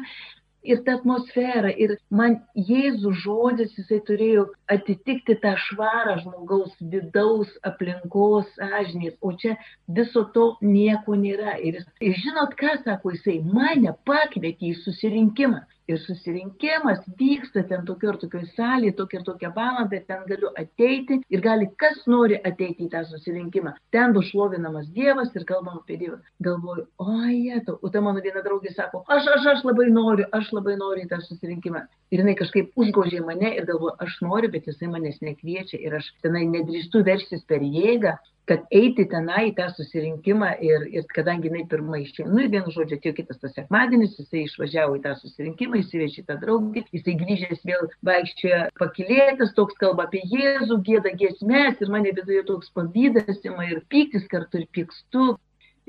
ir 0.63 0.83
ta 0.85 0.95
atmosfera, 0.97 1.71
ir 1.71 1.95
man 2.11 2.37
Jėzų 2.69 3.13
žodis, 3.23 3.71
jisai 3.77 3.99
turėjo 4.09 4.45
atitikti 4.75 5.37
tą 5.43 5.55
švarą 5.65 6.17
žmogaus 6.23 6.75
vidaus 6.93 7.51
aplinkos 7.69 8.49
sąžinės, 8.57 9.15
o 9.21 9.33
čia 9.41 9.55
viso 9.99 10.25
to 10.35 10.51
nieko 10.61 11.17
nėra. 11.23 11.57
Ir, 11.63 11.81
ir 12.03 12.21
žinot, 12.23 12.55
ką 12.59 12.77
sako 12.83 13.15
jisai, 13.15 13.39
mane 13.59 13.95
pakvietė 14.09 14.73
į 14.73 14.79
susirinkimą 14.83 15.63
ir 15.89 15.99
susirinkimas 16.03 17.01
vyksta 17.19 17.63
ten 17.69 17.85
tokio 17.85 18.13
ir 18.13 18.19
tokio 18.21 18.41
salėje, 18.53 18.93
tokia 18.99 19.19
ir 19.19 19.25
tokia 19.27 19.51
valanda, 19.55 19.99
ten 20.07 20.25
galiu 20.29 20.51
ateiti 20.61 21.19
ir 21.33 21.43
gali 21.45 21.69
kas 21.81 22.03
nori 22.13 22.37
ateiti 22.51 22.85
į 22.85 22.91
tą 22.93 23.03
susirinkimą. 23.09 23.73
Ten 23.95 24.13
bus 24.13 24.29
šlovinamas 24.29 24.89
Dievas 24.95 25.33
ir 25.35 25.45
kalbam 25.49 25.81
apie 25.81 25.97
Dievą. 26.01 26.19
Galvoju, 26.45 26.85
oi, 27.05 27.59
o 27.81 27.93
ta 27.93 28.03
mano 28.05 28.23
viena 28.25 28.43
draugė 28.45 28.73
sako, 28.75 29.03
aš, 29.07 29.29
aš, 29.35 29.47
aš 29.55 29.65
labai 29.67 29.89
noriu, 29.93 30.27
aš 30.39 30.51
labai 30.55 30.77
noriu 30.79 31.05
į 31.05 31.11
tą 31.11 31.21
susirinkimą. 31.25 31.85
Ir 32.13 32.23
jinai 32.23 32.35
kažkaip 32.37 32.73
užgožė 32.79 33.21
mane 33.25 33.53
ir 33.57 33.65
galvoju, 33.69 33.97
aš 34.05 34.19
noriu, 34.25 34.51
bet 34.53 34.69
jisai 34.69 34.89
manęs 34.93 35.21
nekviečia 35.25 35.81
ir 35.81 35.99
aš 35.99 36.13
tenai 36.23 36.45
nedrįstu 36.49 37.03
verštis 37.05 37.45
per 37.49 37.65
jėgą, 37.65 38.17
kad 38.49 38.63
eiti 38.73 39.05
tenai 39.09 39.49
į 39.51 39.55
tą 39.59 39.67
susirinkimą 39.77 40.49
ir, 40.65 40.85
ir 40.89 41.03
kadangi 41.13 41.51
jinai 41.51 41.65
pirmą 41.69 41.99
išėjo, 42.01 42.25
nu 42.31 42.41
ir 42.41 42.49
vienu 42.53 42.73
žodžiu, 42.73 42.97
atėjo 42.97 43.17
kitas 43.19 43.41
tas 43.43 43.53
sekmadienis, 43.53 44.15
jisai 44.17 44.45
išvažiavo 44.47 44.95
į 44.97 45.03
tą 45.03 45.13
susirinkimą, 45.19 45.81
įsivežė 45.83 46.23
tą 46.29 46.39
draugį, 46.41 46.83
jisai 46.97 47.15
grįžęs 47.19 47.61
vėl 47.69 47.85
vaikščioja 48.09 48.61
pakilėtas, 48.81 49.53
toks 49.59 49.77
kalba 49.83 50.07
apie 50.07 50.23
Jėzų, 50.33 50.79
gėda 50.87 51.13
giesmės 51.21 51.83
ir 51.83 51.93
mane 51.93 52.15
viduje 52.17 52.41
toks 52.49 52.73
pavydas 52.73 53.45
ima 53.45 53.69
ir 53.69 53.83
pyktis 53.93 54.25
kartu 54.31 54.63
ir 54.63 54.65
pykstu. 54.73 55.35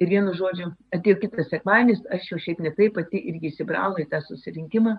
Ir 0.00 0.08
vienu 0.08 0.32
žodžiu, 0.32 0.70
atėjo 0.96 1.18
kitas 1.20 1.50
sekmadienis, 1.52 2.00
aš 2.14 2.30
jau 2.30 2.38
šiaip 2.40 2.60
netai 2.64 2.86
pati 2.94 3.20
irgi 3.32 3.50
įsibraunu 3.50 4.00
į 4.00 4.06
tą 4.12 4.22
susirinkimą 4.24 4.94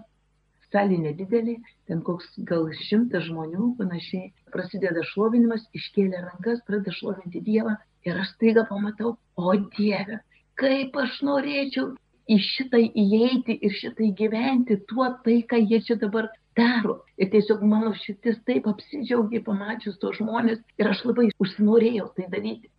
salė 0.72 0.98
nedidelė, 1.04 1.58
ten 1.88 2.02
koks 2.08 2.28
gal 2.50 2.68
šimtas 2.88 3.28
žmonių 3.28 3.74
panašiai. 3.80 4.32
Prasideda 4.54 5.04
šlovinimas, 5.12 5.66
iškėlė 5.78 6.24
rankas, 6.26 6.62
pradeda 6.68 6.94
šlovinti 6.96 7.44
Dievą 7.48 7.76
ir 8.08 8.20
aš 8.24 8.34
staiga 8.36 8.66
pamatau, 8.70 9.16
o 9.36 9.56
Dieve, 9.78 10.22
kaip 10.60 10.98
aš 11.04 11.22
norėčiau 11.28 11.92
į 12.32 12.38
šitai 12.46 12.84
įeiti 13.04 13.58
ir 13.66 13.74
šitai 13.78 14.12
gyventi 14.18 14.78
tuo 14.90 15.10
tai, 15.26 15.42
ką 15.50 15.60
jie 15.62 15.82
čia 15.88 15.98
dabar 16.02 16.30
daro. 16.58 17.02
Ir 17.18 17.32
tiesiog 17.34 17.64
mano 17.68 17.94
šitis 18.04 18.40
taip 18.48 18.68
apsidžiaugiai 18.72 19.44
pamačius 19.46 20.00
tos 20.02 20.20
žmonės 20.20 20.62
ir 20.80 20.92
aš 20.92 21.04
labai 21.08 21.30
užsinorėjau 21.44 22.12
tai 22.18 22.30
daryti. 22.32 22.72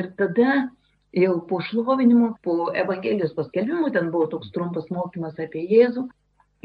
Ir 0.00 0.12
tada 0.18 0.70
jau 1.16 1.34
po 1.50 1.60
šlovinimo, 1.66 2.34
po 2.44 2.70
Evangelijos 2.84 3.34
paskelbimo, 3.36 3.90
ten 3.94 4.10
buvo 4.14 4.30
toks 4.34 4.52
trumpas 4.54 4.86
mokymas 4.94 5.38
apie 5.42 5.66
Jėzų, 5.70 6.06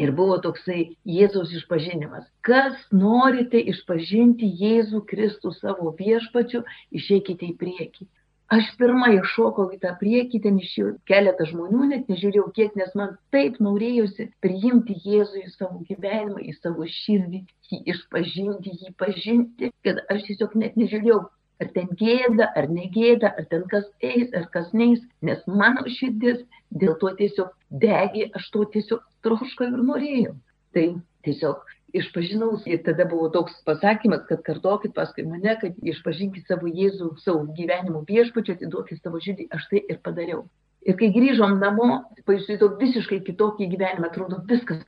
Ir 0.04 0.12
buvo 0.16 0.36
toksai 0.44 0.82
Jėzaus 1.08 1.54
išpažinimas. 1.56 2.26
Kas 2.48 2.82
norite 2.92 3.62
išpažinti 3.74 4.50
Jėzų 4.62 5.06
Kristų 5.12 5.54
savo 5.56 5.94
viešpačiu, 6.00 6.66
išeikite 7.00 7.48
į 7.48 7.56
priekį. 7.62 8.08
Aš 8.56 8.68
pirmą 8.78 9.08
iššokau 9.16 9.72
į 9.74 9.80
tą 9.84 9.92
priekį, 10.00 10.40
ten 10.44 10.58
išėjau 10.62 10.90
keletą 11.10 11.48
žmonių, 11.50 11.88
net 11.92 12.12
nežiūrėjau 12.12 12.50
kiek, 12.58 12.76
nes 12.78 12.92
man 13.00 13.16
taip 13.34 13.56
norėjusi 13.68 14.28
priimti 14.46 14.98
Jėzų 15.06 15.42
į 15.42 15.54
savo 15.54 15.80
gyvenimą, 15.88 16.44
į 16.44 16.54
savo 16.60 16.86
širdį, 16.98 17.42
jį 17.72 17.80
išpažinti, 17.96 18.76
jį 18.84 18.94
pažinti, 19.02 19.72
kad 19.88 20.04
aš 20.14 20.28
tiesiog 20.28 20.54
net 20.62 20.78
nežiūrėjau, 20.78 21.24
ar 21.64 21.72
ten 21.74 21.90
gėda, 21.98 22.52
ar 22.60 22.70
negėda, 22.70 23.34
ar 23.34 23.50
ten 23.50 23.66
kas 23.72 23.90
eis, 24.12 24.30
ar 24.38 24.46
kas 24.54 24.70
neis, 24.78 25.02
nes 25.26 25.42
mano 25.48 25.88
širdis 25.98 26.44
dėl 26.84 26.94
to 27.02 27.16
tiesiog 27.18 27.50
degė, 27.82 28.30
aš 28.38 28.50
to 28.54 28.66
tiesiog 28.76 29.04
troškau 29.26 29.70
ir 29.72 29.82
norėjau. 29.92 30.36
Tai 30.76 30.86
tiesiog 31.28 31.64
išpažinau 31.96 32.58
ir 32.68 32.82
tada 32.84 33.06
buvo 33.10 33.30
toks 33.34 33.56
pasakymas, 33.68 34.26
kad 34.30 34.44
kartokit 34.48 34.94
paskui 34.96 35.26
mane, 35.28 35.56
kad 35.62 35.78
išpažinkit 35.94 36.50
savo 36.50 36.68
Jėzų, 36.68 37.14
savo 37.24 37.46
gyvenimo 37.58 38.04
viešpačią, 38.10 38.58
atiduokit 38.58 39.02
savo 39.02 39.22
širdį, 39.24 39.48
aš 39.56 39.70
tai 39.72 39.84
ir 39.84 40.02
padariau. 40.04 40.46
Ir 40.86 40.98
kai 41.00 41.10
grįžom 41.16 41.58
namo, 41.62 42.04
pajutau 42.28 42.76
visiškai 42.82 43.24
kitokį 43.26 43.70
gyvenimą, 43.72 44.12
atrodo 44.12 44.42
viskas, 44.50 44.84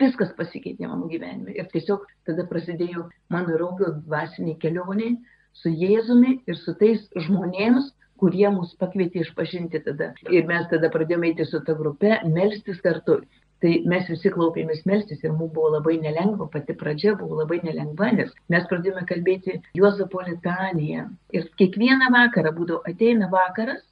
viskas 0.00 0.30
pasikeitė 0.38 0.88
mano 0.88 1.10
gyvenime. 1.10 1.52
Ir 1.58 1.68
tiesiog 1.74 2.06
tada 2.28 2.46
prasidėjo 2.48 3.08
mano 3.32 3.58
raugio 3.60 3.90
dvasiniai 4.06 4.56
kelioniai, 4.62 5.18
su 5.52 5.68
Jėzumi 5.68 6.38
ir 6.48 6.56
su 6.56 6.72
tais 6.78 7.02
žmonėms, 7.26 7.90
kurie 8.22 8.48
mus 8.54 8.74
pakvietė 8.78 9.24
išpažinti 9.24 9.82
tada. 9.86 10.12
Ir 10.30 10.46
mes 10.50 10.68
tada 10.70 10.90
pradėjome 10.94 11.32
eiti 11.32 11.46
su 11.48 11.60
ta 11.66 11.74
grupe, 11.78 12.20
melstis 12.36 12.78
kartu. 12.84 13.22
Tai 13.62 13.72
mes 13.86 14.08
visi 14.10 14.30
klaupėmės 14.34 14.80
melstis 14.90 15.20
ir 15.22 15.34
mums 15.34 15.52
buvo 15.54 15.68
labai 15.76 15.94
nelengva, 16.02 16.48
pati 16.50 16.74
pradžia 16.78 17.12
buvo 17.18 17.36
labai 17.38 17.60
nelengva, 17.62 18.08
nes 18.16 18.32
mes 18.50 18.64
pradėjome 18.70 19.04
kalbėti 19.06 19.60
Juozapo 19.78 20.22
litaniją. 20.26 21.04
Ir 21.34 21.46
kiekvieną 21.60 22.10
vakarą 22.14 22.50
būdavo 22.56 22.80
ateina 22.90 23.28
vakaras 23.30 23.84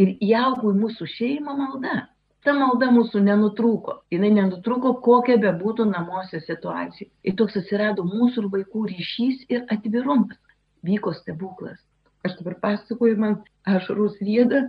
ir 0.00 0.14
įaugo 0.24 0.72
į 0.72 0.80
mūsų 0.84 1.08
šeimą 1.18 1.56
malda. 1.58 1.98
Ta 2.46 2.54
malda 2.56 2.88
mūsų 2.94 3.20
nenutrūko. 3.26 3.98
Jis 4.14 4.24
nenutrūko, 4.24 4.94
kokia 5.04 5.36
be 5.42 5.52
būtų 5.60 5.88
namuose 5.90 6.40
situacija. 6.46 7.10
Ir 7.28 7.36
toks 7.36 7.58
atsirado 7.60 8.06
mūsų 8.08 8.44
ir 8.44 8.50
vaikų 8.56 8.86
ryšys 8.94 9.44
ir 9.52 9.66
atvirumas 9.74 10.38
vyko 10.86 11.12
stebuklas. 11.18 11.80
Aš 12.26 12.38
dabar 12.40 12.58
pasakoju, 12.62 13.16
man 13.20 13.38
ašarus 13.68 14.18
rieda 14.24 14.66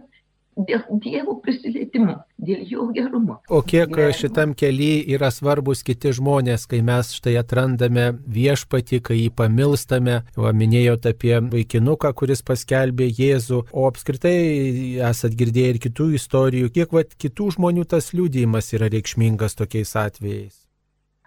dėl 0.68 0.84
Dievo 1.04 1.36
prisilietimo, 1.44 2.16
dėl 2.38 2.64
jo 2.68 2.88
gerumo. 2.96 3.40
O 3.48 3.62
kiek 3.66 3.94
šitam 4.18 4.54
keliui 4.58 5.06
yra 5.16 5.30
svarbus 5.32 5.84
kiti 5.88 6.12
žmonės, 6.16 6.66
kai 6.70 6.82
mes 6.86 7.14
štai 7.16 7.38
atrandame 7.40 8.10
viešpatį, 8.28 9.02
kai 9.06 9.20
jį 9.22 9.30
pamilstame, 9.40 10.22
o 10.38 10.52
minėjote 10.52 11.14
apie 11.16 11.36
vaikinuką, 11.54 12.14
kuris 12.14 12.44
paskelbė 12.46 13.10
Jėzų, 13.10 13.66
o 13.72 13.90
apskritai 13.90 14.38
esat 15.10 15.38
girdėję 15.40 15.76
ir 15.76 15.84
kitų 15.88 16.14
istorijų, 16.20 16.74
kiek 16.76 16.96
vat, 16.96 17.16
kitų 17.20 17.54
žmonių 17.58 17.88
tas 17.90 18.12
liūdėjimas 18.16 18.74
yra 18.78 18.92
reikšmingas 18.92 19.58
tokiais 19.60 19.96
atvejais. 20.00 20.69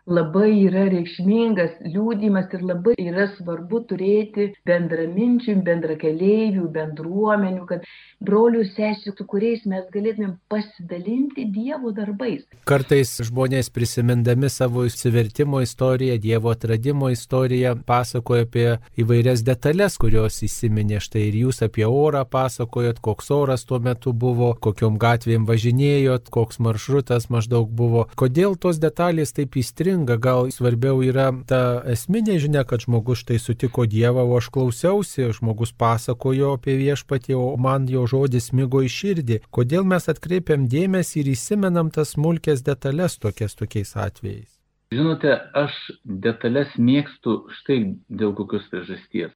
Labai 0.07 0.51
yra 0.67 0.89
reikšmingas 0.91 1.77
liūdimas 1.87 2.51
ir 2.57 2.63
labai 2.67 2.95
yra 2.99 3.29
svarbu 3.37 3.85
turėti 3.87 4.49
bendraminčių, 4.67 5.55
bendrakeleivių, 5.63 6.65
bendruomenių, 6.75 7.67
kad 7.69 7.87
brolių 8.23 8.65
sesių, 8.75 9.15
su 9.15 9.27
kuriais 9.31 9.63
mes 9.67 9.87
galėtumėm 9.95 10.35
pasidalinti 10.51 11.47
Dievo 11.55 11.93
darbais. 11.95 12.43
Kartais 12.67 13.15
žmonės 13.23 13.71
prisimindami 13.71 14.51
savo 14.51 14.87
įsivertimo 14.89 15.63
istoriją, 15.63 16.19
Dievo 16.23 16.51
atradimo 16.51 17.13
istoriją, 17.15 17.77
pasakoja 17.87 18.49
apie 18.49 18.67
įvairias 18.99 19.45
detalės, 19.47 19.99
kurios 20.03 20.41
įsiminė. 20.43 20.99
Štai 21.03 21.29
ir 21.29 21.39
jūs 21.45 21.63
apie 21.63 21.87
orą 21.87 22.25
pasakojot, 22.27 22.99
koks 23.03 23.31
oras 23.35 23.67
tuo 23.69 23.79
metu 23.83 24.11
buvo, 24.13 24.53
kokiom 24.59 24.99
gatvėm 24.99 25.47
važinėjot, 25.47 26.27
koks 26.35 26.59
maršrutas 26.59 27.31
maždaug 27.31 27.71
buvo. 27.71 28.09
Kodėl 28.19 28.59
tos 28.59 28.83
detalės 28.83 29.35
taip 29.39 29.55
įstringa? 29.63 29.92
Gal 30.23 30.51
svarbiau 30.55 31.03
yra 31.05 31.29
ta 31.49 31.83
esminė 31.93 32.39
žinia, 32.43 32.65
kad 32.69 32.85
žmogus 32.85 33.23
štai 33.23 33.39
sutiko 33.43 33.85
Dievą, 33.87 34.25
o 34.25 34.39
aš 34.39 34.49
klausiausi, 34.55 35.29
žmogus 35.37 35.73
pasakojo 35.73 36.55
apie 36.57 36.79
viešpatį, 36.81 37.37
o 37.37 37.57
man 37.57 37.89
jo 37.91 38.07
žodis 38.07 38.53
mygo 38.57 38.83
į 38.83 38.91
širdį. 38.97 39.39
Kodėl 39.51 39.85
mes 39.85 40.09
atkreipiam 40.09 40.65
dėmesį 40.73 41.23
ir 41.23 41.33
įsimenam 41.35 41.93
tas 41.95 42.17
smulkės 42.17 42.65
detalės 42.65 43.19
tokias 43.21 43.55
tokiais 43.59 43.95
atvejais? 43.97 44.51
Žinote, 44.93 45.37
aš 45.57 45.77
detalės 46.05 46.73
mėgstu 46.77 47.43
štai 47.61 47.79
dėl 48.09 48.35
kokios 48.37 48.65
priežasties. 48.73 49.33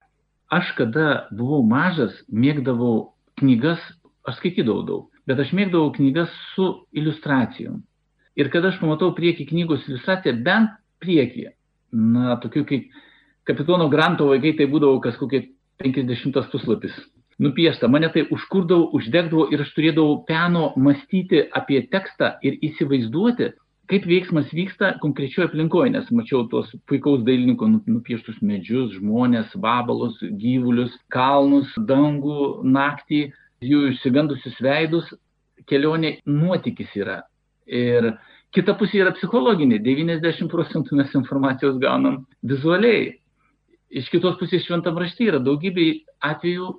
Aš 0.53 0.73
kada 0.79 1.27
buvau 1.33 1.63
mažas, 1.67 2.13
mėgdavau 2.29 3.13
knygas, 3.41 3.81
aš 4.29 4.37
skaitydavau 4.41 4.85
daug, 4.89 5.07
bet 5.27 5.41
aš 5.43 5.53
mėgdavau 5.57 5.95
knygas 5.97 6.33
su 6.55 6.69
iliustracijom. 6.93 7.81
Ir 8.37 8.51
kada 8.53 8.69
aš 8.73 8.81
pamatau 8.83 9.15
prieki 9.17 9.47
knygos 9.49 9.87
iliustraciją, 9.89 10.37
bent 10.45 10.75
prieki, 11.01 11.49
na, 11.93 12.37
tokių 12.43 12.65
kaip 12.69 12.97
kapitono 13.49 13.89
Granto 13.93 14.29
vaikai, 14.29 14.57
tai 14.59 14.67
būdavo 14.69 14.99
kas 15.05 15.17
kokie 15.21 15.47
50 15.83 16.51
puslapis 16.53 16.97
nupiešta. 17.39 17.89
Mane 17.89 18.09
tai 18.13 18.27
užkurdavo, 18.33 18.91
uždegdavo 18.97 19.47
ir 19.53 19.63
aš 19.65 19.73
turėdavau 19.77 20.19
peno 20.29 20.73
mąstyti 20.81 21.47
apie 21.57 21.83
tekstą 21.93 22.35
ir 22.45 22.57
įsivaizduoti, 22.65 23.53
kaip 23.91 24.07
veiksmas 24.09 24.51
vyksta 24.57 24.95
konkrečioje 25.03 25.51
aplinkoje, 25.51 25.93
nes 25.95 26.09
mačiau 26.11 26.47
tuos 26.51 26.73
puikaus 26.91 27.23
dailininko 27.27 27.69
nu, 27.71 27.83
nupieštus 27.87 28.41
medžius, 28.43 28.97
žmonės, 28.99 29.53
vabalus, 29.63 30.19
gyvulius, 30.41 30.97
kalnus, 31.13 31.71
dangų, 31.89 32.67
naktį, 32.67 33.23
jų 33.63 33.87
išsigandusius 33.93 34.59
veidus, 34.65 35.13
kelionė 35.71 36.17
nuotykis 36.27 36.93
yra. 36.99 37.23
Ir 37.67 38.13
kita 38.55 38.77
pusė 38.79 39.03
yra 39.03 39.13
psichologinė, 39.17 39.81
90 39.83 40.51
procentų 40.53 40.99
mes 41.01 41.15
informacijos 41.19 41.79
gaunam 41.83 42.25
vizualiai. 42.47 43.17
Iš 43.91 44.11
kitos 44.11 44.39
pusės 44.41 44.65
šventam 44.67 44.99
rašty 44.99 45.29
yra 45.31 45.39
daugybė 45.43 45.87
atvejų 46.25 46.73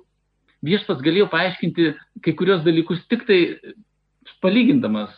viešpas 0.64 1.02
galėjo 1.04 1.28
paaiškinti 1.32 1.92
kai 2.24 2.34
kurios 2.38 2.64
dalykus 2.66 3.04
tik 3.10 3.24
tai 3.28 3.40
palygindamas, 4.42 5.12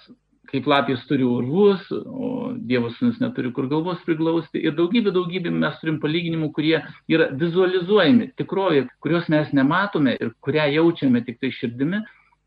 kaip 0.51 0.67
lapės 0.71 1.03
turi 1.09 1.25
urvus, 1.27 1.83
o 1.91 2.51
Dievo 2.71 2.91
sūnus 2.97 3.21
neturi 3.23 3.53
kur 3.55 3.69
galvos 3.71 4.01
priglausti. 4.07 4.61
Ir 4.63 4.75
daugybė, 4.79 5.13
daugybė 5.15 5.53
mes 5.55 5.77
turim 5.81 6.01
palyginimų, 6.03 6.51
kurie 6.55 6.77
yra 7.11 7.29
vizualizuojami, 7.39 8.33
tikrovė, 8.39 8.87
kurios 9.03 9.29
mes 9.33 9.53
nematome 9.57 10.17
ir 10.19 10.33
kurią 10.45 10.67
jaučiame 10.75 11.23
tik 11.27 11.39
tai 11.43 11.53
širdimi, 11.55 12.03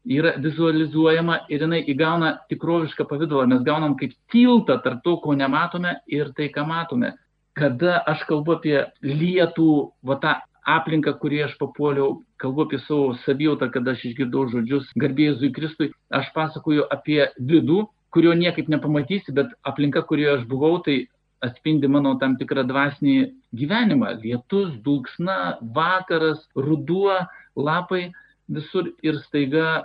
yra 0.05 0.33
vizualizuojama 0.43 1.39
ir 1.49 1.63
jinai 1.63 1.83
įgauna 1.91 2.33
tikrovišką 2.51 3.05
pavydalą. 3.07 3.47
Mes 3.51 3.63
gaunam 3.63 3.95
kaip 3.99 4.15
tiltą 4.31 4.79
tarp 4.83 5.03
to, 5.03 5.17
ko 5.23 5.35
nematome 5.35 5.95
ir 6.07 6.33
tai, 6.37 6.49
ką 6.53 6.65
matome. 6.67 7.13
Kada 7.53 8.01
aš 8.09 8.25
kalbu 8.27 8.57
apie 8.57 8.77
lietų, 9.05 9.69
va 10.03 10.17
tą 10.19 10.35
aplinką, 10.65 11.13
kurį 11.21 11.43
aš 11.47 11.57
papuoliau, 11.59 12.21
kalbu 12.41 12.67
apie 12.67 12.79
savo 12.87 13.13
savijautą, 13.23 13.69
kada 13.71 13.93
aš 13.93 14.05
išgirdau 14.09 14.47
žodžius 14.51 14.89
garbėjai 14.99 15.51
Kristui, 15.53 15.91
aš 16.09 16.31
pasakoju 16.35 16.87
apie 16.91 17.27
vidų, 17.37 17.85
kurio 18.13 18.33
niekaip 18.37 18.69
nepamatysi, 18.69 19.33
bet 19.33 19.51
aplinka, 19.63 20.03
kurioje 20.07 20.39
aš 20.39 20.47
buvau, 20.49 20.79
tai 20.85 21.07
atspindi 21.43 21.89
mano 21.91 22.15
tam 22.21 22.37
tikrą 22.39 22.63
dvasinį 22.67 23.15
gyvenimą. 23.59 24.17
Lietus, 24.23 24.71
dulksna, 24.85 25.57
vakaras, 25.75 26.43
ruduo, 26.55 27.17
lapai 27.55 28.11
visur 28.47 28.91
ir 29.03 29.19
staiga, 29.25 29.83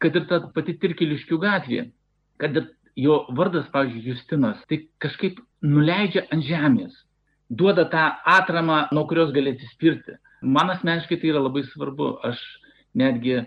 kad 0.00 0.16
ir 0.16 0.26
ta 0.30 0.40
pati 0.54 0.76
Tirkiliškių 0.80 1.38
gatvė, 1.42 1.84
kad 2.40 2.56
ir 2.56 2.70
jo 2.98 3.22
vardas, 3.36 3.68
pavyzdžiui, 3.72 4.14
Justinas, 4.14 4.60
tai 4.68 4.84
kažkaip 5.02 5.38
nuleidžia 5.62 6.26
ant 6.32 6.44
žemės 6.46 6.96
duoda 7.50 7.84
tą 7.90 8.04
atramą, 8.24 8.86
nuo 8.92 9.06
kurios 9.10 9.32
gali 9.34 9.54
atsispirti. 9.54 10.16
Man 10.42 10.70
asmeniškai 10.70 11.18
tai 11.20 11.32
yra 11.32 11.42
labai 11.42 11.64
svarbu. 11.66 12.12
Aš 12.24 12.38
netgi 12.96 13.40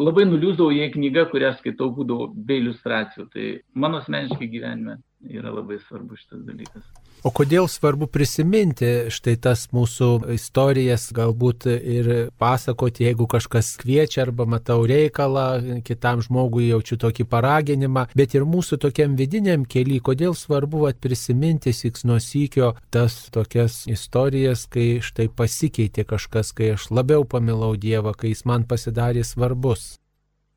labai 0.00 0.24
nuliūsdavau, 0.30 0.72
jei 0.74 0.92
knyga, 0.94 1.26
kurią 1.32 1.52
skaitau, 1.58 1.90
būdavo 1.94 2.30
be 2.32 2.60
iliustracijų. 2.62 3.28
Tai 3.34 3.46
mano 3.74 4.00
asmeniškai 4.02 4.50
gyvenime 4.54 4.98
yra 5.26 5.52
labai 5.52 5.80
svarbus 5.88 6.22
šitas 6.22 6.46
dalykas. 6.46 6.86
O 7.26 7.32
kodėl 7.34 7.66
svarbu 7.66 8.06
prisiminti 8.14 9.08
štai 9.10 9.32
tas 9.42 9.64
mūsų 9.74 10.30
istorijas, 10.36 11.08
galbūt 11.14 11.64
ir 11.74 12.10
pasakoti, 12.38 13.08
jeigu 13.08 13.26
kažkas 13.30 13.72
kviečia 13.80 14.22
arba 14.22 14.46
matau 14.46 14.84
reikalą, 14.86 15.80
kitam 15.86 16.22
žmogui 16.22 16.68
jaučiu 16.68 16.98
tokį 17.02 17.26
paraginimą, 17.32 18.04
bet 18.14 18.36
ir 18.38 18.46
mūsų 18.46 18.78
tokiam 18.84 19.16
vidiniam 19.18 19.64
keliui, 19.66 19.98
kodėl 19.98 20.36
svarbu 20.38 20.84
at 20.92 21.00
prisiminti 21.02 21.72
siks 21.74 22.06
nuo 22.06 22.20
sykio 22.22 22.76
tas 22.94 23.16
tokias 23.34 23.80
istorijas, 23.90 24.68
kai 24.70 25.00
štai 25.02 25.26
pasikeitė 25.26 26.06
kažkas, 26.06 26.52
kai 26.54 26.76
aš 26.76 26.86
labiau 26.94 27.26
pamilau 27.26 27.72
Dievą, 27.74 28.14
kai 28.14 28.30
jis 28.30 28.44
man 28.46 28.68
pasidarė 28.70 29.26
svarbus. 29.26 29.96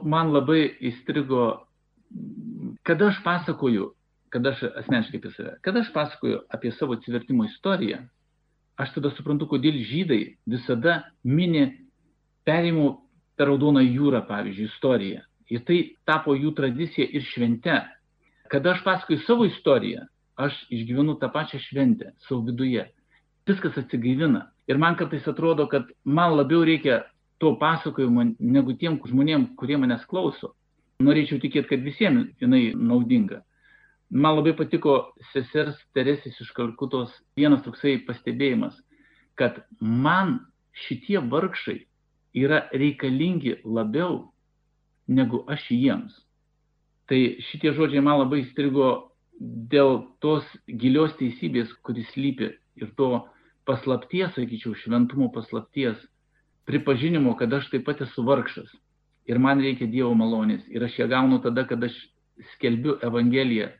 Man 0.06 0.30
labai 0.36 0.68
įstrigo, 0.78 1.66
kada 2.86 3.10
aš 3.10 3.18
pasakoju 3.26 3.90
kada 4.32 4.54
aš 4.56 4.64
asmeniškai 4.84 5.20
apie 5.20 5.32
save, 5.36 5.54
kada 5.66 5.84
aš 5.84 5.92
pasakoju 5.94 6.42
apie 6.50 6.72
savo 6.72 6.96
atsivertimo 6.98 7.46
istoriją, 7.50 8.00
aš 8.80 8.94
tada 8.96 9.12
suprantu, 9.16 9.48
kodėl 9.52 9.78
žydai 9.86 10.22
visada 10.50 11.02
mini 11.24 11.68
perėjimų 12.48 12.88
per 13.38 13.52
Raudoną 13.52 13.84
jūrą, 13.84 14.24
pavyzdžiui, 14.30 14.70
istoriją. 14.72 15.26
Ir 15.52 15.66
tai 15.68 15.78
tapo 16.08 16.36
jų 16.38 16.54
tradicija 16.56 17.08
ir 17.12 17.26
švente. 17.28 17.76
Kada 18.52 18.76
aš 18.76 18.84
pasakoju 18.86 19.24
savo 19.26 19.48
istoriją, 19.50 20.06
aš 20.40 20.56
išgyvenu 20.72 21.18
tą 21.20 21.30
pačią 21.34 21.60
šventę 21.60 22.14
savo 22.28 22.42
viduje. 22.48 22.88
Viskas 23.48 23.78
atsigaivina. 23.82 24.48
Ir 24.70 24.80
man 24.80 24.96
kartais 24.96 25.28
atrodo, 25.28 25.68
kad 25.68 25.90
man 26.06 26.38
labiau 26.38 26.64
reikia 26.64 27.02
to 27.42 27.56
pasakojimo 27.60 28.32
negu 28.40 28.78
tiem 28.78 29.00
žmonėm, 29.02 29.50
kurie 29.60 29.78
manęs 29.82 30.06
klauso. 30.08 30.54
Norėčiau 31.02 31.42
tikėti, 31.42 31.68
kad 31.74 31.82
visiems 31.84 32.30
jinai 32.40 32.72
naudinga. 32.78 33.42
Man 34.12 34.36
labai 34.36 34.52
patiko 34.60 35.14
sesers 35.32 35.78
Teresės 35.96 36.36
iš 36.44 36.50
Kalkutos 36.56 37.14
vienas 37.40 37.62
toksai 37.64 37.96
pastebėjimas, 38.08 38.76
kad 39.40 39.62
man 39.80 40.40
šitie 40.86 41.22
vargšai 41.32 41.78
yra 42.36 42.66
reikalingi 42.76 43.62
labiau 43.64 44.34
negu 45.08 45.46
aš 45.48 45.64
jiems. 45.72 46.12
Tai 47.08 47.20
šitie 47.48 47.72
žodžiai 47.76 48.04
man 48.04 48.20
labai 48.20 48.44
įstrigo 48.44 48.92
dėl 49.72 50.04
tos 50.24 50.46
gilios 50.68 51.16
teisybės, 51.20 51.72
kuris 51.84 52.12
lypi 52.16 52.52
ir 52.80 52.92
to 53.00 53.10
paslapties, 53.68 54.32
sakyčiau, 54.36 54.76
šventumo 54.76 55.32
paslapties, 55.32 55.98
pripažinimo, 56.68 57.36
kad 57.40 57.54
aš 57.54 57.72
taip 57.72 57.88
pat 57.88 58.04
esu 58.04 58.24
vargšas 58.28 58.70
ir 59.32 59.40
man 59.40 59.62
reikia 59.64 59.88
Dievo 59.88 60.14
malonės. 60.18 60.64
Ir 60.68 60.84
aš 60.84 61.00
ją 61.00 61.08
gaunu 61.12 61.40
tada, 61.44 61.64
kada 61.68 61.88
aš 61.88 61.98
skelbiu 62.56 62.98
Evangeliją 63.06 63.72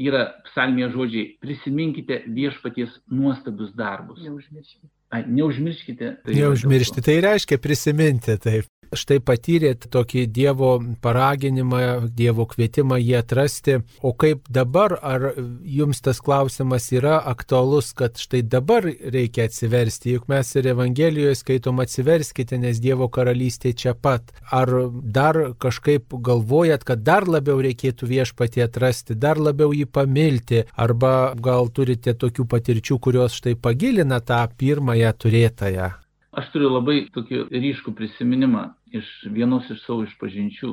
yra 0.00 0.26
psalmėje 0.48 0.90
žodžiai, 0.94 1.26
prisiminkite 1.42 2.22
viešpaties 2.34 2.98
nuostabius 3.12 3.72
darbus. 3.78 4.22
Neužmirškite. 4.24 4.90
Ai, 5.14 5.22
neužmirškite. 5.30 6.10
Tai 6.26 6.34
neužmiršti, 6.34 7.04
tai 7.06 7.20
reiškia 7.22 7.60
prisiminti, 7.62 8.34
taip 8.42 8.66
štai 8.98 9.20
patyrėt 9.24 9.88
tokį 9.92 10.26
Dievo 10.34 10.70
paraginimą, 11.04 12.10
Dievo 12.14 12.46
kvietimą 12.50 12.98
jį 13.00 13.16
atrasti. 13.20 13.78
O 14.02 14.14
kaip 14.16 14.48
dabar, 14.52 14.96
ar 15.02 15.32
jums 15.64 16.02
tas 16.04 16.20
klausimas 16.24 16.90
yra 16.94 17.18
aktualus, 17.32 17.92
kad 17.96 18.20
štai 18.20 18.42
dabar 18.42 18.86
reikia 18.86 19.48
atsiversti, 19.48 20.14
juk 20.16 20.28
mes 20.32 20.54
ir 20.56 20.70
Evangelijoje 20.74 21.38
skaitom 21.40 21.82
atsiverskite, 21.84 22.58
nes 22.60 22.80
Dievo 22.82 23.08
karalystė 23.12 23.74
čia 23.74 23.94
pat. 23.94 24.34
Ar 24.52 24.70
dar 24.90 25.40
kažkaip 25.58 26.14
galvojat, 26.14 26.84
kad 26.84 27.04
dar 27.06 27.28
labiau 27.28 27.62
reikėtų 27.64 28.08
viešpatį 28.10 28.66
atrasti, 28.68 29.18
dar 29.18 29.40
labiau 29.40 29.72
jį 29.74 29.88
pamilti, 29.90 30.64
arba 30.76 31.34
gal 31.34 31.70
turite 31.74 32.14
tokių 32.14 32.48
patirčių, 32.50 33.00
kurios 33.00 33.40
štai 33.40 33.56
pagilina 33.58 34.20
tą 34.20 34.44
pirmąją 34.58 35.12
turėtąją? 35.18 35.92
Aš 36.34 36.48
turiu 36.50 36.72
labai 36.72 37.04
tokį 37.14 37.44
ryškų 37.52 37.92
prisiminimą 37.94 38.64
iš 38.98 39.06
vienos 39.30 39.68
iš 39.70 39.84
savo 39.84 40.02
išpažinčių. 40.06 40.70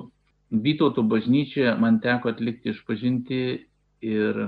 Vytauto 0.64 1.04
bažnyčioje 1.06 1.74
man 1.80 2.00
teko 2.02 2.32
atlikti 2.32 2.72
išpažinti 2.74 3.42
ir 4.02 4.40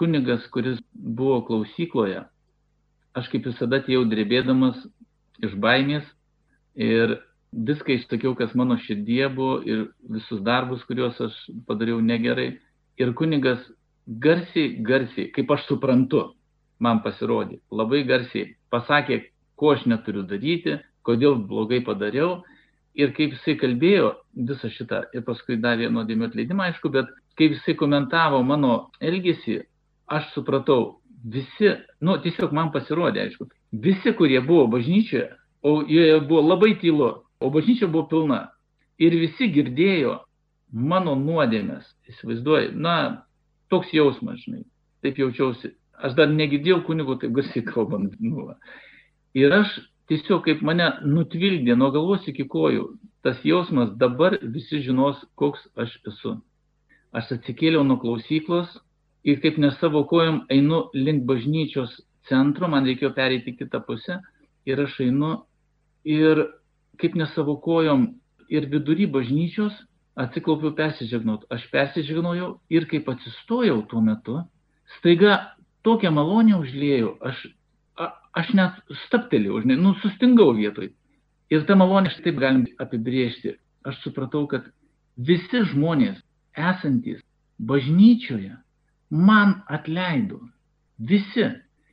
kunigas, 0.00 0.46
kuris 0.54 0.78
buvo 0.94 1.42
klausykloje, 1.44 2.22
aš 3.12 3.28
kaip 3.32 3.50
visada 3.50 3.82
atėjau 3.82 4.06
drebėdamas 4.08 4.78
iš 5.44 5.56
baimės 5.60 6.06
ir 6.74 7.18
viską 7.52 7.98
išsakiau, 7.98 8.32
kas 8.38 8.54
mano 8.56 8.78
širdie 8.80 9.26
buvo 9.34 9.58
ir 9.66 9.90
visus 10.08 10.40
darbus, 10.46 10.86
kuriuos 10.88 11.20
aš 11.20 11.36
padariau 11.68 12.00
negerai. 12.00 12.54
Ir 12.96 13.12
kunigas 13.18 13.60
garsiai, 14.06 14.72
garsiai, 14.88 15.28
kaip 15.36 15.52
aš 15.52 15.68
suprantu, 15.68 16.30
man 16.80 17.02
pasirodė, 17.04 17.60
labai 17.70 18.06
garsiai 18.08 18.54
pasakė, 18.72 19.20
ko 19.60 19.74
aš 19.74 19.84
neturiu 19.90 20.24
daryti, 20.26 20.78
kodėl 21.06 21.36
blogai 21.50 21.82
padariau. 21.84 22.40
Ir 22.98 23.12
kaip 23.14 23.36
jisai 23.36 23.54
kalbėjo 23.60 24.14
visą 24.34 24.68
šitą, 24.74 25.04
ir 25.14 25.22
paskui 25.26 25.60
davė 25.62 25.86
nuodėmio 25.94 26.26
atleidimą, 26.26 26.72
aišku, 26.72 26.90
bet 26.90 27.12
kaip 27.38 27.54
jisai 27.54 27.76
komentavo 27.78 28.40
mano 28.42 28.88
elgesį, 28.98 29.60
aš 30.10 30.32
supratau, 30.34 30.96
visi, 31.22 31.70
nu, 32.02 32.16
tiesiog 32.24 32.50
man 32.56 32.72
pasirodė, 32.74 33.28
aišku, 33.28 33.46
visi, 33.84 34.10
kurie 34.18 34.40
buvo 34.42 34.66
bažnyčioje, 34.74 35.28
o 35.62 35.76
joje 35.86 36.18
buvo 36.26 36.42
labai 36.48 36.72
tylu, 36.82 37.12
o 37.38 37.52
bažnyčia 37.54 37.86
buvo 37.86 38.08
pilna, 38.10 38.40
ir 38.98 39.14
visi 39.20 39.48
girdėjo 39.54 40.18
mano 40.72 41.14
nuodėmės, 41.18 41.86
įsivaizduoju, 42.10 42.74
na, 42.74 42.96
toks 43.70 43.94
jausmas, 43.94 44.42
žinai, 44.44 44.64
taip 45.04 45.18
jaučiausi. 45.20 45.74
Aš 46.00 46.14
dar 46.16 46.30
negirdėjau 46.32 46.80
kunigo 46.86 47.18
taip 47.20 47.34
garsiai 47.36 47.64
kalbant. 47.66 48.14
Nu, 48.24 48.48
ir 49.34 49.52
aš 49.54 49.78
tiesiog 50.10 50.44
kaip 50.46 50.62
mane 50.66 50.88
nutvildė 51.06 51.76
nuo 51.78 51.90
galvos 51.94 52.26
iki 52.30 52.46
kojų, 52.50 52.86
tas 53.22 53.38
jausmas 53.46 53.92
dabar 53.98 54.38
visi 54.42 54.80
žinos, 54.82 55.20
koks 55.38 55.66
aš 55.78 55.96
esu. 56.10 56.36
Aš 57.14 57.34
atsikėliau 57.36 57.84
nuo 57.86 57.98
klausyklos 58.02 58.72
ir 59.26 59.40
kaip 59.42 59.58
ne 59.58 59.70
savo 59.78 60.02
kojom 60.10 60.44
einu 60.50 60.88
link 60.94 61.26
bažnyčios 61.28 61.94
centro, 62.28 62.68
man 62.68 62.86
reikėjo 62.86 63.12
pereiti 63.14 63.54
kitą 63.58 63.82
pusę 63.86 64.18
ir 64.66 64.82
aš 64.82 64.98
einu 65.06 65.36
ir 66.04 66.46
kaip 67.00 67.14
ne 67.14 67.26
savo 67.34 67.56
kojom 67.62 68.08
ir 68.50 68.66
vidury 68.70 69.06
bažnyčios 69.06 69.74
atsiklaupiau 70.18 70.74
persižegnot. 70.76 71.46
Aš 71.50 71.68
persižegnojau 71.72 72.58
ir 72.70 72.86
kaip 72.90 73.08
atsistojau 73.08 73.82
tuo 73.88 74.02
metu, 74.04 74.40
staiga 74.98 75.54
tokią 75.86 76.10
malonę 76.12 76.58
užlėjau, 76.58 77.14
aš 77.24 77.46
aš 78.38 78.52
net 78.54 78.78
staptelėjau, 79.06 79.62
žinai, 79.64 79.78
nu, 79.80 79.94
sustingau 80.02 80.52
vietoj. 80.56 80.90
Ir 81.50 81.64
tą 81.66 81.76
malonę 81.78 82.12
šitaip 82.14 82.38
galim 82.38 82.66
apibriežti. 82.82 83.56
Aš 83.86 84.02
supratau, 84.04 84.44
kad 84.50 84.68
visi 85.16 85.64
žmonės 85.72 86.20
esantis 86.54 87.22
bažnyčioje 87.58 88.54
man 89.10 89.60
atleido. 89.68 90.40
Visi. 90.98 91.48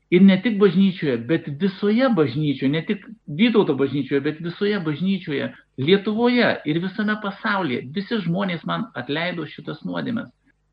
Ir 0.08 0.21
ne 0.23 0.38
tik 0.39 0.56
bažnyčioje, 0.56 1.17
bet 1.28 1.50
visoje 1.60 2.08
bažnyčioje, 2.15 2.69
ne 2.71 2.80
tik 2.88 3.02
Vytauto 3.28 3.73
bažnyčioje, 3.76 4.21
bet 4.23 4.38
visoje 4.39 4.78
bažnyčioje, 4.80 5.50
Lietuvoje 5.84 6.54
ir 6.63 6.80
visame 6.80 7.17
pasaulyje. 7.23 7.82
Visi 7.95 8.21
žmonės 8.23 8.63
man 8.69 8.86
atleido 8.95 9.43
šitas 9.52 9.82
nuodėmes. 9.84 10.30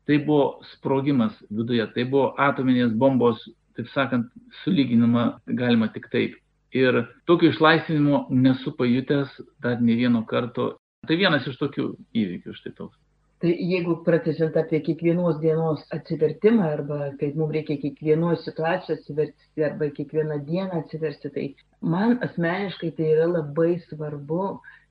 Tai 0.07 0.21
buvo 0.23 0.61
sprogimas 0.71 1.35
viduje, 1.49 1.83
tai 1.95 2.05
buvo 2.07 2.29
atominės 2.39 2.93
bombos 2.95 3.41
taip 3.77 3.91
sakant, 3.93 4.27
sulyginama 4.63 5.25
galima 5.61 5.89
tik 5.93 6.09
taip. 6.11 6.35
Ir 6.75 7.05
tokio 7.27 7.53
išlaisvinimo 7.53 8.25
nesu 8.31 8.73
pajutęs 8.75 9.39
dar 9.63 9.81
ne 9.81 9.95
vieno 9.95 10.25
karto. 10.27 10.75
Tai 11.07 11.17
vienas 11.19 11.45
iš 11.47 11.57
tokių 11.61 11.91
įvykių 12.17 12.55
štai 12.57 12.73
toks. 12.75 12.97
Tai 13.43 13.51
jeigu 13.51 13.97
pratesiant 14.05 14.55
apie 14.57 14.79
kiekvienos 14.83 15.41
dienos 15.41 15.83
atsivertimą 15.95 16.69
arba 16.77 16.99
kaip 17.19 17.35
mums 17.35 17.53
reikia 17.53 17.75
kiekvienos 17.81 18.45
situacijos 18.47 19.01
atsiverti 19.01 19.65
arba 19.67 19.89
kiekvieną 19.97 20.39
dieną 20.47 20.79
atsiversti, 20.81 21.31
tai 21.35 21.45
man 21.93 22.15
asmeniškai 22.27 22.93
tai 22.97 23.11
yra 23.11 23.27
labai 23.33 23.75
svarbu, 23.83 24.45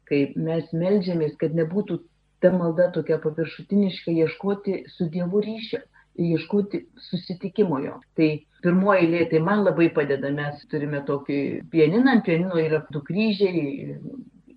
kai 0.08 0.20
mes 0.36 0.68
melžiamės, 0.76 1.34
kad 1.40 1.56
nebūtų 1.56 1.98
ta 2.44 2.52
malda 2.52 2.90
tokia 2.92 3.18
paviršutiniška 3.24 4.12
ieškoti 4.12 4.82
su 4.92 5.08
Dievu 5.16 5.40
ryšio 5.48 5.80
ieškoti 6.20 6.84
susitikimo 7.08 7.80
jo. 7.82 7.96
Tai 8.18 8.28
pirmoji 8.64 9.06
eilė, 9.06 9.24
tai 9.30 9.40
man 9.44 9.64
labai 9.64 9.88
padeda, 9.96 10.30
mes 10.34 10.62
turime 10.70 11.02
tokį 11.08 11.40
pianiną, 11.72 12.16
ant 12.16 12.24
pianino 12.28 12.60
yra 12.60 12.84
du 12.90 13.02
kryžiai, 13.08 13.98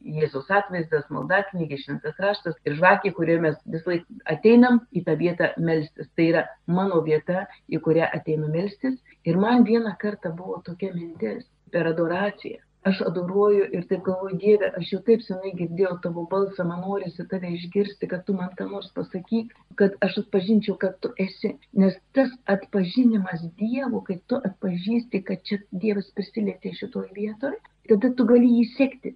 Jėzaus 0.07 0.47
atvaizdas, 0.55 1.03
maldaknygė, 1.11 1.81
šventas 1.81 2.19
raštas 2.23 2.55
ir 2.63 2.77
žvakė, 2.77 3.11
kurioje 3.17 3.41
mes 3.43 3.57
vis 3.73 3.89
laik 3.89 4.05
ateinam 4.31 4.77
į 4.95 5.01
tą 5.03 5.17
vietą 5.19 5.49
melstis. 5.59 6.07
Tai 6.15 6.27
yra 6.29 6.43
mano 6.77 7.01
vieta, 7.03 7.43
į 7.67 7.81
kurią 7.83 8.07
ateinu 8.15 8.47
melstis. 8.53 8.95
Ir 9.27 9.41
man 9.41 9.67
vieną 9.67 9.97
kartą 9.99 10.31
buvo 10.37 10.61
tokia 10.63 10.93
mintis 10.95 11.43
per 11.75 11.91
adoraciją 11.91 12.63
aš 12.89 13.01
adoruoju 13.09 13.67
ir 13.77 13.85
taip 13.89 14.03
galvoju, 14.05 14.37
Dieve, 14.41 14.69
aš 14.79 14.91
jau 14.93 14.99
taip 15.09 15.23
senai 15.25 15.53
girdėjau 15.59 15.97
tavo 16.05 16.23
balsą, 16.31 16.65
man 16.69 16.83
norisi 16.85 17.25
tave 17.31 17.51
išgirsti, 17.57 18.09
kad 18.11 18.25
tu 18.27 18.35
man 18.37 18.51
ką 18.59 18.67
nors 18.71 18.89
pasakyk, 18.95 19.53
kad 19.79 19.95
aš 20.07 20.19
atpažinčiau, 20.23 20.77
kad 20.83 20.97
tu 21.03 21.11
esi. 21.25 21.53
Nes 21.83 21.97
tas 22.17 22.33
atpažinimas 22.55 23.45
Dievo, 23.61 24.03
kai 24.07 24.19
tu 24.31 24.39
atpažįsti, 24.49 25.23
kad 25.29 25.43
čia 25.49 25.61
Dievas 25.71 26.11
prisilietė 26.17 26.73
šitoje 26.79 27.11
vietoje, 27.17 27.59
tada 27.91 28.13
tu 28.15 28.27
gali 28.31 28.51
jį 28.59 28.67
sekti. 28.75 29.15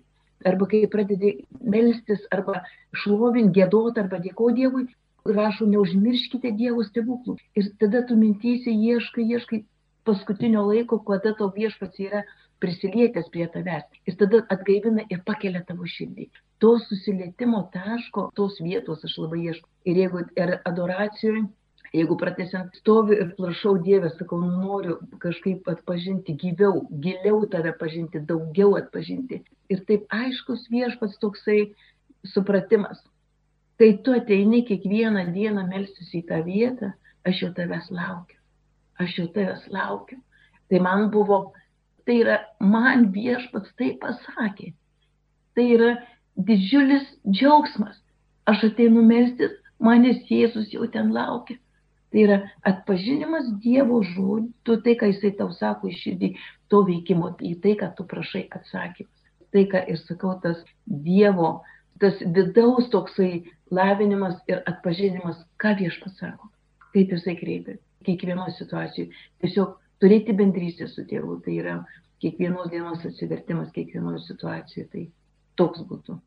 Arba 0.50 0.66
kai 0.66 0.88
pradedi 0.90 1.36
melstis, 1.62 2.24
arba 2.34 2.64
šlovint, 3.04 3.54
gėdot, 3.56 4.00
arba 4.02 4.18
dėko 4.24 4.50
Dievui, 4.58 4.88
rašo, 5.26 5.68
neužmirškite 5.70 6.52
Dievo 6.58 6.84
stebuklų. 6.88 7.38
Ir 7.56 7.70
tada 7.82 8.02
tu 8.10 8.18
mintysi, 8.18 8.74
ieškai, 8.74 9.28
ieškai 9.36 9.62
paskutinio 10.08 10.64
laiko, 10.66 10.98
kada 11.06 11.36
tau 11.38 11.52
viešpats 11.54 12.02
yra 12.02 12.24
prisilietęs 12.62 13.30
prie 13.34 13.48
tavęs. 13.54 13.88
Ir 14.08 14.18
tada 14.20 14.44
atgaivina 14.54 15.06
ir 15.10 15.24
pakelia 15.28 15.64
tavo 15.68 15.88
širdį. 15.96 16.30
To 16.62 16.76
susilietimo 16.84 17.64
taško, 17.74 18.30
tos 18.38 18.60
vietos 18.62 19.04
aš 19.08 19.18
labai 19.24 19.42
ieškau. 19.48 19.70
Ir 19.90 20.02
jeigu 20.04 20.24
ir 20.38 20.54
adoracijoje, 20.70 21.46
jeigu 21.96 22.18
pratesiant 22.18 22.76
stovi 22.80 23.18
ir 23.20 23.32
prašau 23.38 23.76
Dievę, 23.84 24.12
sakau, 24.16 24.40
nu, 24.42 24.52
noriu 24.64 24.98
kažkaip 25.24 25.68
atpažinti 25.72 26.36
gyviau, 26.44 26.86
giliau 27.04 27.42
tave 27.52 27.74
pažinti, 27.80 28.22
daugiau 28.30 28.76
atpažinti. 28.80 29.42
Ir 29.74 29.82
taip 29.88 30.06
aiškus 30.14 30.68
viešpats 30.72 31.20
toksai 31.24 31.72
supratimas. 32.34 33.02
Kai 33.82 33.96
tu 34.06 34.14
ateini 34.14 34.62
kiekvieną 34.68 35.26
dieną 35.34 35.66
melsis 35.68 36.14
į 36.14 36.22
tą 36.30 36.44
vietą, 36.46 36.92
aš 37.26 37.46
jau 37.46 37.50
tavęs 37.58 37.90
laukiu. 37.90 38.38
Aš 39.02 39.18
jau 39.18 39.28
tavęs 39.34 39.66
laukiu. 39.74 40.20
Tai 40.70 40.80
man 40.86 41.10
buvo 41.12 41.40
Tai 42.06 42.16
yra, 42.18 42.38
man 42.60 43.10
viešpats 43.14 43.74
tai 43.78 43.92
pasakė. 44.02 44.72
Tai 45.56 45.66
yra 45.76 45.92
didžiulis 46.38 47.06
džiaugsmas. 47.28 47.98
Aš 48.50 48.66
ateinu 48.72 49.04
melstis, 49.06 49.54
manęs 49.84 50.24
Jėzus 50.30 50.72
jau 50.74 50.88
ten 50.94 51.12
laukia. 51.14 51.60
Tai 52.12 52.24
yra 52.26 52.38
atpažinimas 52.68 53.48
Dievo 53.64 54.02
žodžių, 54.04 54.78
tai, 54.84 54.96
ką 55.00 55.12
Jisai 55.14 55.32
tau 55.40 55.52
sako 55.56 55.92
iš 55.92 56.02
širdį, 56.06 56.32
to 56.72 56.82
veikimo, 56.88 57.32
į 57.40 57.54
tai, 57.64 57.78
ką 57.80 57.92
tu 57.96 58.08
prašai 58.08 58.48
atsakymas. 58.52 59.30
Tai, 59.52 59.64
ką 59.72 59.84
ir 59.94 60.02
sakau, 60.02 60.34
tas 60.44 60.60
Dievo, 60.86 61.62
tas 62.04 62.20
vidaus 62.20 62.90
toksai 62.92 63.46
lavinimas 63.72 64.42
ir 64.52 64.60
atpažinimas, 64.68 65.40
ką 65.62 65.78
viešpats 65.80 66.20
sako, 66.20 66.52
kaip 66.92 67.16
Jisai 67.16 67.38
kreipia 67.40 67.78
kiekvienoje 68.04 68.58
situacijoje. 68.58 69.12
Tiesiog 69.44 69.78
turėti 70.02 70.36
bendrystę 70.38 70.88
su 70.90 71.06
tėvu, 71.10 71.40
tai 71.46 71.58
yra 71.62 71.78
kiekvienos 72.24 72.70
dienos 72.74 73.06
atsivertimas 73.08 73.72
kiekvienoje 73.76 74.24
situacijoje, 74.28 74.88
tai 74.94 75.06
toks 75.62 75.86
būtų 75.90 76.18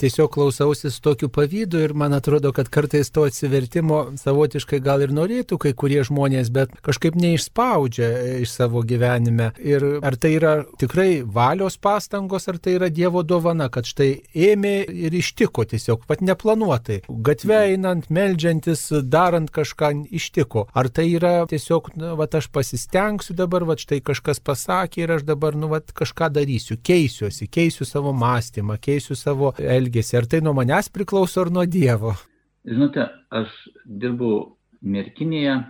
tiesiog 0.00 0.30
klausausi 0.32 0.90
su 0.90 1.00
tokiu 1.00 1.28
pavydu 1.28 1.78
ir 1.84 1.94
man 1.94 2.12
atrodo, 2.16 2.52
kad 2.52 2.68
kartais 2.72 3.10
to 3.10 3.26
atsivertimo 3.28 4.00
savotiškai 4.16 4.80
gal 4.80 5.04
ir 5.04 5.12
norėtų 5.12 5.58
kai 5.60 5.72
kurie 5.76 6.00
žmonės, 6.06 6.48
bet 6.54 6.72
kažkaip 6.86 7.18
neišspaudžia 7.20 8.08
iš 8.40 8.54
savo 8.54 8.80
gyvenime. 8.86 9.50
Ir 9.60 9.84
ar 10.06 10.16
tai 10.16 10.32
yra 10.38 10.54
tikrai 10.80 11.20
valios 11.24 11.76
pastangos, 11.76 12.48
ar 12.48 12.58
tai 12.58 12.78
yra 12.78 12.88
Dievo 12.90 13.22
dovana, 13.22 13.68
kad 13.68 13.88
štai 13.88 14.08
ėmė 14.34 14.74
ir 14.88 15.16
ištiko 15.20 15.66
tiesiog, 15.68 16.06
pat 16.08 16.24
neplanuotai. 16.24 17.02
Gatve 17.28 17.60
einant, 17.74 18.08
melžiantis, 18.08 18.86
darant 19.04 19.52
kažką 19.52 19.92
ištiko. 20.16 20.66
Ar 20.72 20.88
tai 20.88 21.10
yra 21.12 21.34
tiesiog, 21.50 21.92
na, 22.00 22.14
va, 22.18 22.28
aš 22.40 22.48
pasistengsiu 22.54 23.36
dabar, 23.36 23.68
va, 23.68 23.76
štai 23.76 24.00
kažkas 24.06 24.40
pasakė 24.40 25.04
ir 25.04 25.14
aš 25.18 25.28
dabar, 25.28 25.58
nu, 25.58 25.68
va, 25.72 25.82
kažką 25.84 26.30
darysiu, 26.40 26.78
keisiuosi, 26.80 27.50
keisiu 27.52 27.84
savo 27.88 28.14
mąstymą, 28.16 28.80
keisiu 28.80 29.18
savo 29.18 29.52
elgesį 29.58 29.89
elgesį? 29.90 30.16
Ar 30.18 30.26
tai 30.26 30.40
nuo 30.40 30.54
manęs 30.54 30.88
priklauso 30.88 31.42
ar 31.42 31.50
nuo 31.50 31.66
Dievo? 31.66 32.14
Žinote, 32.64 33.08
aš 33.30 33.50
dirbau 33.84 34.56
merkinėje, 34.82 35.64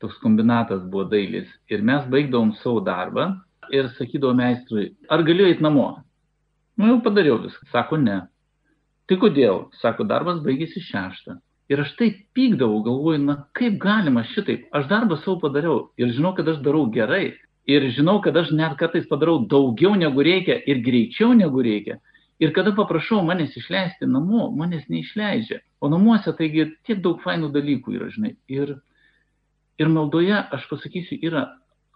toks 0.00 0.18
kombinatas 0.22 0.82
buvo 0.88 1.04
dailis 1.04 1.48
ir 1.68 1.82
mes 1.82 2.06
baigdavom 2.08 2.54
savo 2.62 2.80
darbą 2.80 3.36
ir 3.70 3.90
sakydavau 3.98 4.34
meistrui, 4.34 4.94
ar 5.10 5.22
galiu 5.22 5.46
eiti 5.46 5.62
namo? 5.62 6.02
Nu 6.78 6.86
jau 6.88 7.00
padariau 7.04 7.38
viską. 7.42 7.68
Sako, 7.70 7.98
ne. 8.00 8.22
Tai 9.06 9.18
kodėl? 9.20 9.68
Sako, 9.82 10.06
darbas 10.08 10.40
baigėsi 10.40 10.80
šeštą. 10.80 11.36
Ir 11.70 11.82
aš 11.84 11.92
taip 11.98 12.24
pykdavau, 12.34 12.80
galvoju, 12.82 13.20
na 13.22 13.36
kaip 13.54 13.76
galima 13.78 14.24
šitaip, 14.32 14.64
aš 14.74 14.88
darbą 14.90 15.20
savo 15.20 15.38
padariau 15.44 15.90
ir 16.00 16.10
žinau, 16.16 16.32
kad 16.34 16.48
aš 16.48 16.62
darau 16.64 16.88
gerai. 16.90 17.36
Ir 17.70 17.84
žinau, 17.94 18.16
kad 18.24 18.34
aš 18.34 18.50
net 18.56 18.78
kartais 18.80 19.04
padarau 19.06 19.44
daugiau 19.46 19.92
negu 19.94 20.24
reikia 20.24 20.56
ir 20.66 20.80
greičiau 20.82 21.34
negu 21.36 21.62
reikia. 21.62 22.00
Ir 22.40 22.54
kada 22.56 22.72
paprašau 22.76 23.20
manęs 23.26 23.56
išleisti 23.60 24.08
namo, 24.08 24.48
manęs 24.56 24.86
neišleidžia. 24.92 25.60
O 25.80 25.90
namuose 25.92 26.32
taigi 26.36 26.70
tiek 26.88 27.02
daug 27.04 27.20
fainų 27.24 27.50
dalykų 27.54 27.96
yra, 27.98 28.10
žinai. 28.14 28.34
Ir, 28.48 28.76
ir 29.80 29.90
maldoje, 29.92 30.36
aš 30.56 30.68
pasakysiu, 30.70 31.20
yra 31.20 31.46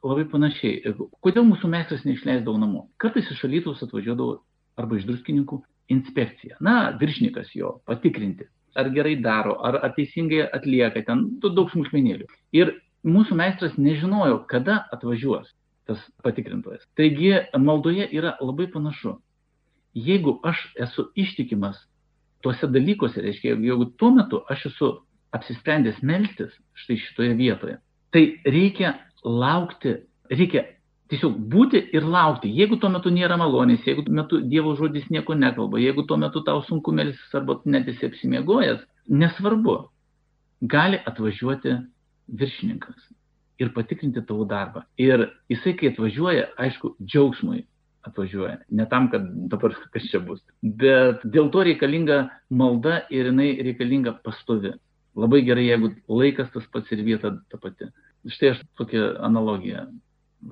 labai 0.05 0.27
panašiai. 0.29 0.97
Kodėl 1.25 1.47
mūsų 1.49 1.71
meistras 1.73 2.05
neišleisdavo 2.05 2.59
namo? 2.61 2.89
Kartais 3.01 3.31
iš 3.33 3.47
alytus 3.49 3.81
atvažiuodavo 3.87 4.43
arba 4.81 4.99
iš 4.99 5.09
druskininkų 5.09 5.63
inspekcija. 5.95 6.61
Na, 6.65 6.93
viršininkas 7.01 7.55
jo 7.57 7.79
patikrinti 7.89 8.51
ar 8.75 8.91
gerai 8.91 9.17
daro, 9.23 9.59
ar, 9.63 9.79
ar 9.85 9.93
teisingai 9.97 10.49
atlieka, 10.55 11.05
ten 11.07 11.27
daug 11.43 11.71
smulkmenėlių. 11.73 12.27
Ir 12.57 12.73
mūsų 13.07 13.37
meistras 13.39 13.77
nežinojo, 13.79 14.43
kada 14.51 14.85
atvažiuos 14.95 15.51
tas 15.89 16.01
patikrintojas. 16.25 16.85
Taigi 16.97 17.35
maldoje 17.61 18.09
yra 18.17 18.35
labai 18.41 18.67
panašu. 18.73 19.19
Jeigu 19.95 20.39
aš 20.43 20.61
esu 20.87 21.09
ištikimas 21.15 21.79
tuose 22.43 22.67
dalykuose, 22.69 23.23
reiškia, 23.23 23.57
jeigu 23.57 23.91
tuo 23.99 24.11
metu 24.15 24.43
aš 24.51 24.67
esu 24.73 24.91
apsisprendęs 25.35 26.03
melstis 26.03 26.53
štai 26.85 26.99
šitoje 27.01 27.35
vietoje, 27.39 27.79
tai 28.15 28.25
reikia 28.45 28.95
laukti, 29.25 29.97
reikia 30.31 30.67
Tiesiog 31.13 31.35
būti 31.53 31.81
ir 31.93 32.07
laukti. 32.09 32.49
Jeigu 32.59 32.79
tuo 32.81 32.89
metu 32.89 33.11
nėra 33.13 33.37
malonės, 33.37 33.83
jeigu 33.85 34.07
tuo 34.07 34.15
metu 34.17 34.39
Dievo 34.49 34.73
žodis 34.79 35.05
nieko 35.13 35.37
nekalba, 35.37 35.79
jeigu 35.83 36.07
tuo 36.09 36.17
metu 36.17 36.41
tau 36.47 36.63
sunku 36.65 36.95
melsis 36.97 37.35
arba 37.37 37.59
net 37.69 37.91
esi 37.93 38.09
apsimiegojęs, 38.09 38.81
nesvarbu, 39.23 39.77
gali 40.75 41.03
atvažiuoti 41.11 41.77
viršininkas 42.41 43.05
ir 43.61 43.71
patikrinti 43.77 44.25
tavo 44.25 44.47
darbą. 44.49 44.87
Ir 44.97 45.29
jisai, 45.53 45.77
kai 45.77 45.93
atvažiuoja, 45.93 46.49
aišku, 46.65 46.95
džiaugsmui 47.05 47.67
atvažiuoja. 48.09 48.59
Ne 48.71 48.87
tam, 48.91 49.09
kad 49.13 49.27
dabar 49.51 49.75
kas 49.95 50.09
čia 50.11 50.21
bus. 50.25 50.43
Bet 50.63 51.25
dėl 51.25 51.51
to 51.55 51.65
reikalinga 51.69 52.25
malda 52.51 53.03
ir 53.11 53.31
jinai 53.33 53.55
reikalinga 53.65 54.19
pastovi. 54.27 54.75
Labai 55.15 55.45
gerai, 55.47 55.69
jeigu 55.69 55.93
laikas 56.11 56.51
tas 56.55 56.65
pats 56.73 56.91
ir 56.95 57.05
vieta 57.07 57.31
ta 57.51 57.61
pati. 57.63 57.87
Štai 58.27 58.55
aš 58.55 58.63
tokią 58.81 59.15
analogiją 59.23 59.87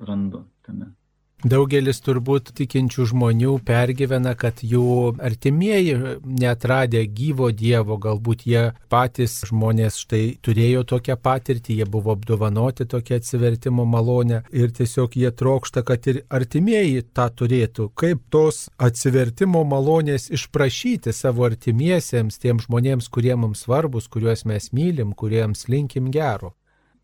randu 0.07 0.45
tame. 0.65 0.93
Daugelis 1.43 1.97
turbūt 1.99 2.53
tikinčių 2.55 3.03
žmonių 3.09 3.57
pergyvena, 3.67 4.31
kad 4.39 4.61
jų 4.63 5.17
artimieji 5.19 5.97
netradę 6.23 7.01
gyvo 7.11 7.49
Dievo, 7.51 7.97
galbūt 7.99 8.45
jie 8.47 8.61
patys 8.87 9.41
žmonės 9.49 9.97
štai 10.05 10.21
turėjo 10.39 10.85
tokią 10.87 11.17
patirtį, 11.19 11.81
jie 11.81 11.87
buvo 11.97 12.15
apdovanoti 12.15 12.87
tokią 12.87 13.19
atsivertimo 13.19 13.83
malonę 13.83 14.39
ir 14.55 14.71
tiesiog 14.71 15.19
jie 15.19 15.33
trokšta, 15.35 15.83
kad 15.83 16.07
ir 16.07 16.21
artimieji 16.31 17.03
tą 17.11 17.27
turėtų. 17.43 17.89
Kaip 17.91 18.23
tos 18.31 18.69
atsivertimo 18.79 19.65
malonės 19.67 20.29
išprašyti 20.31 21.11
savo 21.11 21.43
artimiesiems, 21.51 22.39
tiems 22.39 22.69
žmonėms, 22.69 23.11
kurie 23.11 23.35
mums 23.35 23.67
svarbus, 23.67 24.07
kuriuos 24.07 24.47
mes 24.47 24.71
mylim, 24.71 25.11
kuriems 25.11 25.67
linkim 25.67 26.07
gero? 26.07 26.55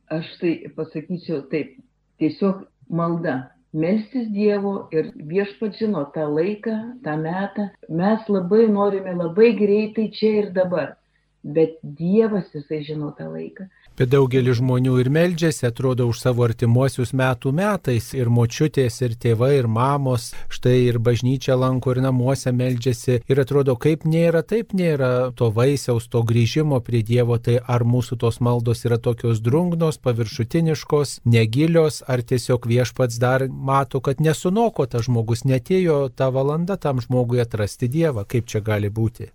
Aš 0.07 0.31
tai 0.39 0.57
pasakyčiau 0.79 1.43
taip, 1.51 1.75
tiesiog 2.23 2.63
malda 2.87 3.49
melstis 3.73 4.29
Dievo 4.33 4.89
ir 4.91 5.11
viešpat 5.15 5.77
žino 5.79 6.05
tą 6.15 6.25
laiką, 6.29 6.75
tą 7.05 7.17
metą. 7.21 7.69
Mes 7.89 8.29
labai 8.29 8.67
norime 8.67 9.13
labai 9.13 9.51
greitai 9.57 10.09
čia 10.13 10.31
ir 10.43 10.51
dabar, 10.55 10.95
bet 11.43 11.77
Dievas 11.83 12.49
jisai 12.55 12.81
žino 12.87 13.11
tą 13.17 13.29
laiką. 13.33 13.69
Bet 13.99 14.13
daugelis 14.13 14.61
žmonių 14.61 14.93
ir 15.01 15.09
meldžiasi, 15.11 15.65
atrodo, 15.67 16.05
už 16.07 16.21
savo 16.23 16.45
artimuosius 16.45 17.09
metų 17.11 17.51
metais. 17.51 18.05
Ir 18.15 18.29
močiutės, 18.31 19.01
ir 19.03 19.17
tėvai, 19.19 19.57
ir 19.57 19.67
mamos, 19.67 20.29
štai 20.47 20.85
ir 20.85 21.01
bažnyčia 21.03 21.57
lanko, 21.59 21.91
ir 21.91 21.99
namuose 22.05 22.53
meldžiasi. 22.55 23.19
Ir 23.27 23.43
atrodo, 23.43 23.75
kaip 23.75 24.07
nėra, 24.07 24.45
taip 24.47 24.71
nėra 24.71 25.11
to 25.35 25.51
vaisiaus, 25.51 26.07
to 26.07 26.23
grįžimo 26.23 26.79
prie 26.79 27.03
Dievo. 27.03 27.41
Tai 27.43 27.59
ar 27.59 27.83
mūsų 27.83 28.21
tos 28.23 28.39
maldos 28.39 28.87
yra 28.87 29.01
tokios 29.03 29.43
drungnos, 29.43 29.99
paviršutiniškos, 29.99 31.19
negilios, 31.27 31.99
ar 32.07 32.23
tiesiog 32.23 32.71
viešpats 32.71 33.19
dar 33.19 33.49
mato, 33.51 33.99
kad 33.99 34.23
nesunoko 34.23 34.87
tas 34.87 35.09
žmogus, 35.11 35.43
netėjo 35.43 36.05
ta 36.15 36.31
valanda 36.31 36.79
tam 36.79 37.03
žmogui 37.03 37.43
atrasti 37.43 37.91
Dievą. 37.91 38.23
Kaip 38.23 38.47
čia 38.47 38.63
gali 38.63 38.87
būti? 38.87 39.33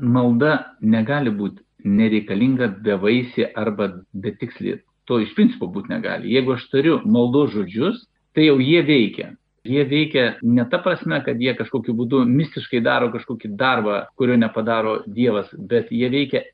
Malda 0.00 0.78
negali 0.80 1.28
būti 1.28 1.60
nereikalinga 1.84 2.70
bevaisė 2.84 3.50
arba 3.56 3.90
betikslė. 4.12 4.80
To 5.08 5.18
iš 5.20 5.34
principo 5.34 5.66
būti 5.66 5.90
negali. 5.90 6.30
Jeigu 6.34 6.54
aš 6.54 6.68
turiu 6.70 7.00
maldos 7.04 7.52
žodžius, 7.54 8.04
tai 8.34 8.46
jau 8.46 8.58
jie 8.62 8.82
veikia. 8.86 9.32
Jie 9.66 9.84
veikia 9.84 10.24
ne 10.42 10.64
ta 10.70 10.78
prasme, 10.80 11.18
kad 11.24 11.40
jie 11.40 11.52
kažkokiu 11.58 11.92
būdu 11.96 12.22
mistiškai 12.28 12.80
daro 12.80 13.10
kažkokį 13.12 13.52
darbą, 13.60 14.04
kurio 14.16 14.38
nepadaro 14.40 15.00
Dievas, 15.06 15.50
bet 15.52 15.90
jie 15.92 16.08
veikia 16.08 16.44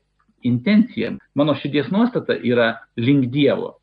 intencija. 0.43 1.13
Mano 1.35 1.55
širdies 1.55 1.91
nuostata 1.93 2.35
yra 2.35 2.73
link 2.97 3.29
Dievo. 3.31 3.77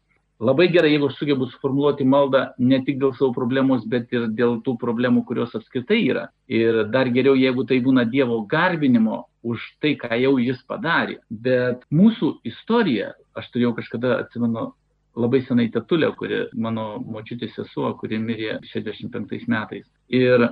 Labai 0.45 0.67
gerai, 0.69 0.91
jeigu 0.93 1.09
aš 1.09 1.21
sugebu 1.21 1.47
suformuoluoti 1.49 2.05
maldą 2.05 2.41
ne 2.59 2.81
tik 2.85 2.99
dėl 3.01 3.15
savo 3.15 3.31
problemos, 3.37 3.85
bet 3.87 4.11
ir 4.13 4.27
dėl 4.35 4.59
tų 4.67 4.75
problemų, 4.81 5.23
kurios 5.29 5.55
apskritai 5.55 6.01
yra. 6.03 6.27
Ir 6.51 6.83
dar 6.91 7.09
geriau, 7.15 7.37
jeigu 7.39 7.65
tai 7.65 7.79
būna 7.85 8.05
Dievo 8.11 8.41
garbinimo 8.51 9.23
už 9.45 9.61
tai, 9.83 9.95
ką 10.01 10.17
jau 10.19 10.35
jis 10.41 10.63
padarė. 10.69 11.19
Bet 11.29 11.85
mūsų 11.93 12.39
istorija, 12.49 13.13
aš 13.37 13.51
turėjau 13.53 13.75
kažkada, 13.77 14.17
atsimenu, 14.25 14.71
labai 15.15 15.43
senai 15.47 15.69
tetulę, 15.71 16.11
kuri 16.19 16.45
mano 16.59 16.99
močiutės 16.99 17.55
sesuo, 17.59 17.93
kuri 18.01 18.19
mirė 18.19 18.59
65 18.73 19.47
metais. 19.53 19.87
Ir 20.09 20.49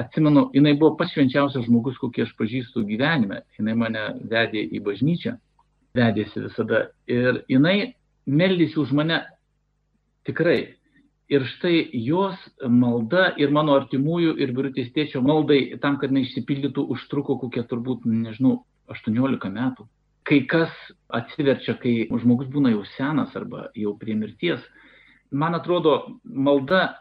atsimenu, 0.00 0.48
jinai 0.54 0.74
buvo 0.78 0.96
pats 0.98 1.14
švenčiausias 1.14 1.68
žmogus, 1.68 1.98
kokį 2.00 2.26
aš 2.26 2.34
pažįstu 2.38 2.84
gyvenime. 2.88 3.42
Jinai 3.58 3.76
mane 3.78 4.04
vedė 4.30 4.64
į 4.66 4.82
bažnyčią, 4.86 5.36
vedėsi 5.96 6.44
visada. 6.46 6.88
Ir 7.10 7.42
jinai 7.50 7.94
meldėsi 8.26 8.80
už 8.82 8.94
mane 8.96 9.22
tikrai. 10.28 10.76
Ir 11.30 11.44
štai 11.46 11.84
jos 11.94 12.38
malda 12.66 13.28
ir 13.38 13.52
mano 13.54 13.76
artimųjų 13.78 14.32
ir 14.42 14.50
birutės 14.54 14.88
tėčio 14.96 15.20
maldai 15.22 15.76
tam, 15.82 16.00
kad 16.02 16.10
neišsipildytų, 16.10 16.82
užtruko 16.90 17.36
kokie 17.38 17.62
turbūt, 17.70 18.02
nežinau, 18.02 18.64
18 18.90 19.52
metų. 19.54 19.86
Kai 20.26 20.40
kas 20.50 20.72
atsiverčia, 21.06 21.76
kai 21.78 22.08
žmogus 22.10 22.50
būna 22.50 22.72
jau 22.74 22.82
senas 22.96 23.36
arba 23.38 23.68
jau 23.78 23.94
prie 24.00 24.16
mirties, 24.18 24.64
man 25.30 25.54
atrodo, 25.54 26.16
malda 26.24 26.96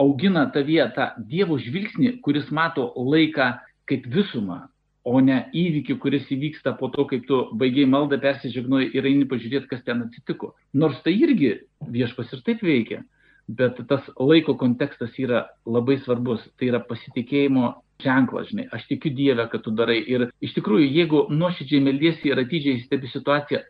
augina 0.00 0.46
tavyje 0.54 0.88
tą 0.96 1.10
Dievo 1.28 1.60
žvilgsnį, 1.60 2.14
kuris 2.24 2.48
mato 2.48 2.88
laiką 2.96 3.50
kaip 3.88 4.08
visumą, 4.08 4.62
o 5.04 5.20
ne 5.24 5.42
įvykį, 5.56 5.98
kuris 6.00 6.24
įvyksta 6.32 6.72
po 6.80 6.88
to, 6.94 7.04
kaip 7.12 7.28
tu 7.28 7.44
baigiai 7.60 7.88
maldą, 7.88 8.16
persižegnoji 8.24 8.90
ir 8.96 9.12
eini 9.12 9.28
pažiūrėti, 9.28 9.68
kas 9.68 9.84
ten 9.84 10.06
atsitiko. 10.08 10.54
Nors 10.72 11.04
tai 11.04 11.12
irgi 11.20 11.54
viešpas 11.84 12.32
ir 12.32 12.44
taip 12.48 12.64
veikia 12.64 13.04
bet 13.48 13.80
tas 13.88 14.04
laiko 14.20 14.54
kontekstas 14.60 15.16
yra 15.18 15.46
labai 15.66 15.98
svarbus. 16.04 16.44
Tai 16.58 16.68
yra 16.68 16.80
pasitikėjimo 16.84 17.72
ženklas, 18.02 18.50
žinai, 18.52 18.68
aš 18.72 18.86
tikiu 18.90 19.12
Dievę, 19.14 19.48
kad 19.50 19.64
tu 19.64 19.72
darai. 19.74 19.98
Ir 20.06 20.28
iš 20.44 20.54
tikrųjų, 20.58 20.86
jeigu 21.00 21.24
nuoširdžiai 21.34 21.82
meldiesi 21.84 22.30
ir 22.30 22.40
atidžiai 22.44 22.82
stebi 22.84 23.10
situaciją, 23.12 23.62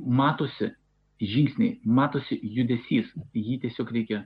matosi 0.00 0.72
žingsniai, 1.20 1.78
matosi 1.84 2.40
judesys, 2.40 3.10
jį 3.36 3.60
tiesiog 3.66 3.92
reikia 3.92 4.24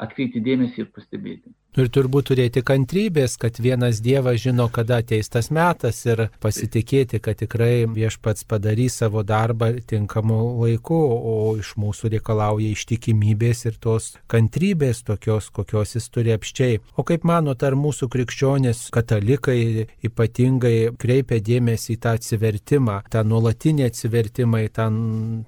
atkreipti 0.00 0.42
dėmesį 0.44 0.84
ir 0.84 0.92
pastebėti. 0.94 1.50
Ir 1.78 1.86
turbūt 1.86 2.32
turėti 2.32 2.64
kantrybės, 2.66 3.36
kad 3.38 3.60
vienas 3.62 4.00
Dievas 4.02 4.40
žino, 4.42 4.64
kada 4.74 4.96
ateis 5.04 5.28
tas 5.30 5.52
metas 5.54 6.00
ir 6.02 6.24
pasitikėti, 6.42 7.20
kad 7.22 7.38
tikrai 7.38 7.86
viešpats 7.86 8.42
padarys 8.50 8.96
savo 8.98 9.22
darbą 9.22 9.68
tinkamu 9.86 10.38
laiku, 10.64 10.98
o 10.98 11.52
iš 11.60 11.76
mūsų 11.78 12.10
reikalauja 12.16 12.72
ištikimybės 12.74 13.62
ir 13.70 13.76
tos 13.78 14.16
kantrybės 14.26 15.04
tokios, 15.06 15.46
kokios 15.54 15.94
jis 15.94 16.10
turi 16.10 16.34
apščiai. 16.34 16.80
O 16.98 17.04
kaip 17.06 17.22
manot, 17.30 17.62
ar 17.62 17.78
mūsų 17.78 18.10
krikščionys 18.10 18.88
katalikai 18.90 19.86
ypatingai 20.10 20.90
kreipia 20.98 21.38
dėmesį 21.38 21.94
į 21.94 22.00
tą 22.02 22.16
atsivertimą, 22.18 22.98
tą 23.14 23.22
nuolatinį 23.22 23.86
atsivertimą, 23.86 24.64
į 24.66 24.72
tą 24.74 24.88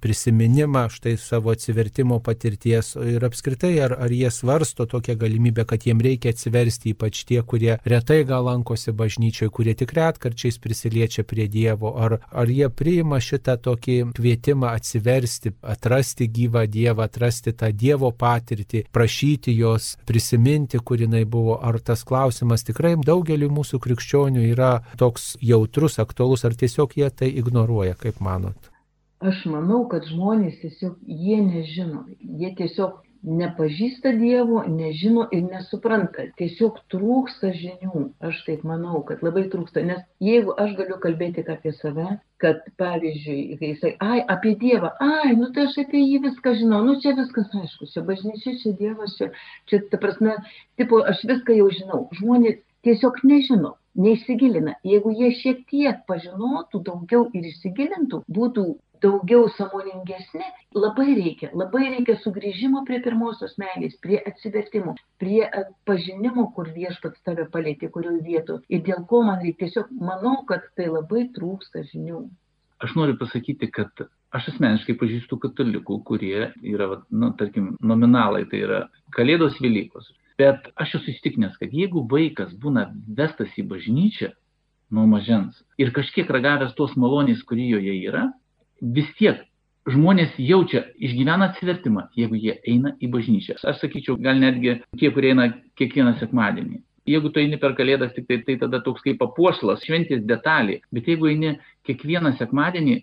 prisiminimą 0.07 0.87
štai 0.95 1.17
savo 1.19 1.51
atsivertimo 1.51 2.23
patirties 2.23 2.95
ir 3.11 3.27
apskritai, 3.27 3.75
ar, 3.83 3.99
ar 4.07 4.15
jie 4.15 4.31
svarsto 4.31 4.87
tokią 4.87 5.19
galimybę, 5.19 5.67
kad 5.67 5.83
jiem 5.83 5.99
reikia 5.99 6.12
reikia 6.13 6.33
atsiversti, 6.33 6.93
ypač 6.93 7.25
tie, 7.29 7.41
kurie 7.43 7.79
retai 7.89 8.23
gal 8.29 8.47
lankosi 8.47 8.93
bažnyčioje, 8.93 9.51
kurie 9.51 9.75
tik 9.75 9.93
retkarčiais 9.97 10.59
prisiliečia 10.63 11.25
prie 11.25 11.49
Dievo, 11.49 11.95
ar, 11.99 12.19
ar 12.31 12.51
jie 12.51 12.69
priima 12.69 13.21
šitą 13.21 13.57
tokį 13.63 13.99
kvietimą 14.17 14.73
atsiversti, 14.77 15.55
atrasti 15.63 16.29
gyvą 16.29 16.67
Dievą, 16.71 17.07
atrasti 17.09 17.53
tą 17.53 17.73
Dievo 17.73 18.13
patirtį, 18.13 18.87
prašyti 18.93 19.55
jos, 19.57 19.97
prisiminti, 20.07 20.79
kur 20.79 21.01
jinai 21.03 21.25
buvo, 21.25 21.59
ar 21.63 21.81
tas 21.81 22.05
klausimas 22.05 22.67
tikrai 22.69 22.95
daugeliu 23.03 23.51
mūsų 23.53 23.81
krikščionių 23.83 24.45
yra 24.53 24.73
toks 24.99 25.37
jautrus, 25.41 25.99
aktualus, 26.03 26.45
ar 26.45 26.57
tiesiog 26.59 26.99
jie 26.99 27.11
tai 27.11 27.33
ignoruoja, 27.33 27.97
kaip 27.99 28.21
manot? 28.21 28.71
Aš 29.23 29.45
manau, 29.47 29.85
kad 29.91 30.03
žmonės 30.11 30.59
tiesiog 30.65 30.97
jie 31.07 31.39
nežino, 31.45 32.05
jie 32.19 32.51
tiesiog 32.59 32.99
nepažįsta 33.23 34.13
Dievo, 34.19 34.63
nežino 34.67 35.25
ir 35.35 35.45
nesupranta. 35.47 36.27
Tiesiog 36.39 36.81
trūksta 36.93 37.53
žinių. 37.57 38.07
Aš 38.29 38.43
taip 38.47 38.65
manau, 38.69 39.03
kad 39.09 39.23
labai 39.23 39.45
trūksta. 39.53 39.85
Nes 39.87 40.03
jeigu 40.23 40.55
aš 40.65 40.75
galiu 40.79 40.99
kalbėti 41.03 41.45
apie 41.55 41.75
save, 41.79 42.09
kad 42.43 42.65
pavyzdžiui, 42.83 43.59
kai 43.61 43.73
jisai, 43.75 43.93
ai, 44.03 44.19
apie 44.35 44.57
Dievą, 44.59 44.91
ai, 45.03 45.37
nu 45.39 45.53
tai 45.55 45.69
aš 45.69 45.79
apie 45.85 46.03
jį 46.03 46.25
viską 46.27 46.57
žinau, 46.59 46.83
nu 46.87 46.97
čia 47.03 47.15
viskas 47.19 47.53
aišku, 47.61 47.87
čia 47.93 48.03
bažnyčia, 48.09 48.57
čia 48.63 48.75
Dievas, 48.81 49.15
čia, 49.19 49.31
čia 49.71 49.85
ta 49.93 50.03
prasme, 50.03 50.35
tipo, 50.81 51.05
aš 51.07 51.23
viską 51.31 51.61
jau 51.61 51.71
žinau. 51.71 52.03
Žmonės 52.19 52.59
tiesiog 52.83 53.23
nežino 53.29 53.77
neįsigilina. 53.95 54.79
Jeigu 54.89 55.13
jie 55.19 55.31
šiek 55.39 55.67
tiek 55.71 56.01
pažinotų 56.09 56.81
daugiau 56.87 57.29
ir 57.37 57.51
įsigilintų, 57.53 58.23
būtų 58.39 58.67
daugiau 59.03 59.49
samoningesni, 59.57 60.47
labai 60.77 61.09
reikia, 61.19 61.51
labai 61.59 61.89
reikia 61.91 62.17
sugrįžimo 62.23 62.85
prie 62.89 63.01
pirmosios 63.05 63.55
meilės, 63.61 63.99
prie 64.05 64.21
atsivertimo, 64.31 64.95
prie 65.23 65.43
pažinimo, 65.89 66.49
kur 66.57 66.71
viešpats 66.77 67.23
tave 67.27 67.49
palėtė, 67.53 67.91
kurioje 67.95 68.23
vietoje. 68.27 68.65
Ir 68.73 68.85
dėl 68.87 69.05
ko 69.11 69.23
man 69.27 69.43
reikia, 69.43 69.67
tiesiog 69.67 69.93
manau, 70.01 70.39
kad 70.49 70.67
tai 70.79 70.89
labai 70.91 71.29
trūksta 71.37 71.85
žinių. 71.91 72.25
Aš 72.83 72.97
noriu 72.99 73.15
pasakyti, 73.19 73.69
kad 73.71 74.07
aš 74.35 74.49
asmeniškai 74.55 74.97
pažįstu 74.99 75.39
katalikų, 75.45 76.01
kurie 76.09 76.49
yra, 76.67 76.89
nu, 77.15 77.31
tarkim, 77.39 77.77
nominalai, 77.85 78.43
tai 78.51 78.65
yra 78.67 78.83
Kalėdos 79.15 79.61
Velykos. 79.63 80.09
Bet 80.41 80.71
aš 80.81 80.97
esu 80.99 81.13
įstikinęs, 81.13 81.59
kad 81.61 81.75
jeigu 81.77 82.03
vaikas 82.11 82.55
būna 82.59 82.89
vestas 83.19 83.53
į 83.61 83.67
bažnyčią 83.71 84.33
nuo 84.93 85.05
mažens 85.09 85.61
ir 85.81 85.93
kažkiek 85.95 86.31
ragavęs 86.33 86.75
tos 86.79 86.97
malonės, 87.01 87.45
kurį 87.49 87.69
joje 87.77 87.95
yra, 88.09 88.25
vis 88.83 89.09
tiek 89.19 89.41
žmonės 89.91 90.35
jaučia, 90.39 90.85
išgyvena 91.03 91.51
atsivertimą, 91.51 92.09
jeigu 92.19 92.39
jie 92.39 92.57
eina 92.69 92.95
į 93.03 93.11
bažnyčią. 93.15 93.59
Aš 93.67 93.81
sakyčiau, 93.83 94.19
gal 94.23 94.39
netgi 94.39 94.77
tie, 94.99 95.11
kurie 95.15 95.33
eina 95.33 95.49
kiekvieną 95.79 96.17
sekmadienį. 96.21 96.83
Jeigu 97.11 97.33
tu 97.35 97.43
eini 97.43 97.59
per 97.59 97.75
kalėdas, 97.79 98.13
tik 98.15 98.29
tai, 98.29 98.39
tai 98.47 98.57
tada 98.61 98.79
toks 98.83 99.03
kaip 99.03 99.19
papuošlas, 99.19 99.83
šventės 99.87 100.23
detalė. 100.27 100.79
Bet 100.95 101.09
jeigu 101.11 101.33
eini 101.33 101.57
kiekvieną 101.89 102.37
sekmadienį, 102.39 103.01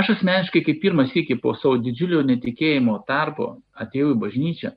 aš 0.00 0.14
asmeniškai 0.16 0.64
kaip 0.64 0.80
pirmas 0.80 1.12
iki 1.12 1.36
po 1.36 1.52
savo 1.58 1.76
didžiulio 1.84 2.22
netikėjimo 2.24 2.96
tarpo 3.08 3.58
atėjau 3.76 4.14
į 4.14 4.20
bažnyčią 4.24 4.72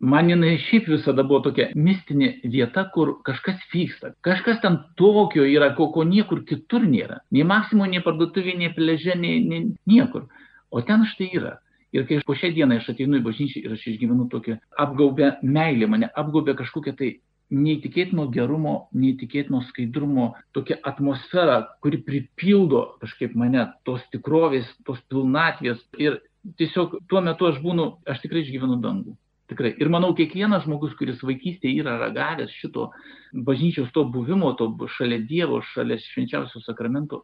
man 0.00 0.30
jinai 0.30 0.56
šiaip 0.62 0.88
visada 0.92 1.24
buvo 1.26 1.40
tokia 1.48 1.68
mistinė 1.74 2.32
vieta, 2.44 2.84
kur 2.94 3.16
kažkas 3.26 3.62
vyksta. 3.72 4.12
Kažkas 4.26 4.60
ten 4.62 4.80
tokio 4.96 5.46
yra, 5.46 5.72
ko, 5.76 5.90
ko 5.94 6.04
niekur 6.06 6.44
kitur 6.48 6.86
nėra. 6.86 7.20
Nei 7.34 7.46
Maksimo, 7.46 7.86
nei 7.86 8.02
parduotuvė, 8.04 8.54
nei 8.58 8.72
pležė, 8.74 9.16
nei, 9.18 9.40
nei 9.44 9.64
niekur. 9.90 10.28
O 10.70 10.82
ten 10.84 11.06
štai 11.08 11.30
yra. 11.40 11.56
Ir 11.96 12.04
kai 12.04 12.20
po 12.26 12.36
šią 12.36 12.52
dieną 12.52 12.78
aš 12.78 12.90
ateinu 12.92 13.16
į 13.16 13.24
bažnyčią 13.24 13.62
ir 13.64 13.72
aš 13.72 13.86
išgyvenu 13.94 14.28
tokią 14.28 14.58
apgaubę 14.76 15.38
meilę, 15.42 15.88
mane 15.88 16.10
apgaubė 16.20 16.52
kažkokia 16.58 16.92
tai 16.98 17.14
neįtikėtino 17.48 18.26
gerumo, 18.32 18.74
neįtikėtino 18.92 19.62
skaidrumo, 19.70 20.34
tokia 20.52 20.76
atmosfera, 20.90 21.62
kuri 21.80 22.02
pripildo 22.04 22.82
kažkaip 23.00 23.32
mane 23.40 23.64
tos 23.88 24.04
tikrovės, 24.12 24.68
tos 24.84 25.00
pilnatvės. 25.08 25.80
Ir 25.96 26.20
tiesiog 26.60 26.98
tuo 27.08 27.24
metu 27.24 27.48
aš 27.48 27.62
būnu, 27.64 27.88
aš 28.04 28.20
tikrai 28.26 28.44
išgyvenu 28.44 28.76
dangų. 28.84 29.16
Tikrai. 29.48 29.72
Ir 29.80 29.88
manau, 29.88 30.10
kiekvienas 30.16 30.66
žmogus, 30.66 30.92
kuris 30.98 31.22
vaikystėje 31.24 31.80
yra 31.80 31.94
ragavęs 32.02 32.52
šito 32.60 32.90
bažnyčios 33.32 33.88
to 33.94 34.04
buvimo, 34.12 34.52
to 34.60 34.68
šalia 34.98 35.22
Dievo, 35.24 35.62
šalia 35.70 35.96
švenčiausio 36.02 36.60
sakramento, 36.66 37.22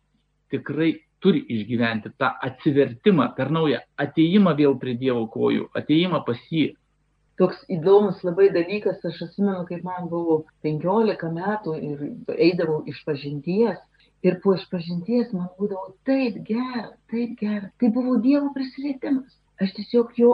tikrai 0.52 0.94
turi 1.24 1.42
išgyventi 1.52 2.14
tą 2.20 2.30
atsivertimą 2.48 3.30
per 3.36 3.52
naują, 3.52 3.82
ateimą 4.00 4.54
vėl 4.56 4.78
prie 4.80 4.96
Dievo 5.00 5.26
kojų, 5.34 5.68
ateimą 5.80 6.22
pas 6.24 6.40
jį. 6.52 6.70
Toks 7.40 7.64
įdomus 7.76 8.20
labai 8.24 8.48
dalykas, 8.54 9.00
aš 9.04 9.20
atsimenu, 9.26 9.64
kaip 9.68 9.84
man 9.84 10.08
buvo 10.08 10.44
15 10.64 11.30
metų 11.34 11.76
ir 11.88 12.04
eidavau 12.36 12.84
iš 12.88 13.00
pažinties. 13.08 13.80
Ir 14.24 14.38
po 14.40 14.54
išpažinties 14.56 15.34
man 15.36 15.50
būdavo 15.58 15.90
taip 16.08 16.38
gera, 16.48 16.86
taip 17.12 17.34
gera. 17.40 17.68
Tai 17.80 17.90
buvo 17.92 18.14
Dievo 18.24 18.54
prisilietimas. 18.54 19.34
Aš 19.60 19.74
tiesiog 19.76 20.14
jo 20.16 20.30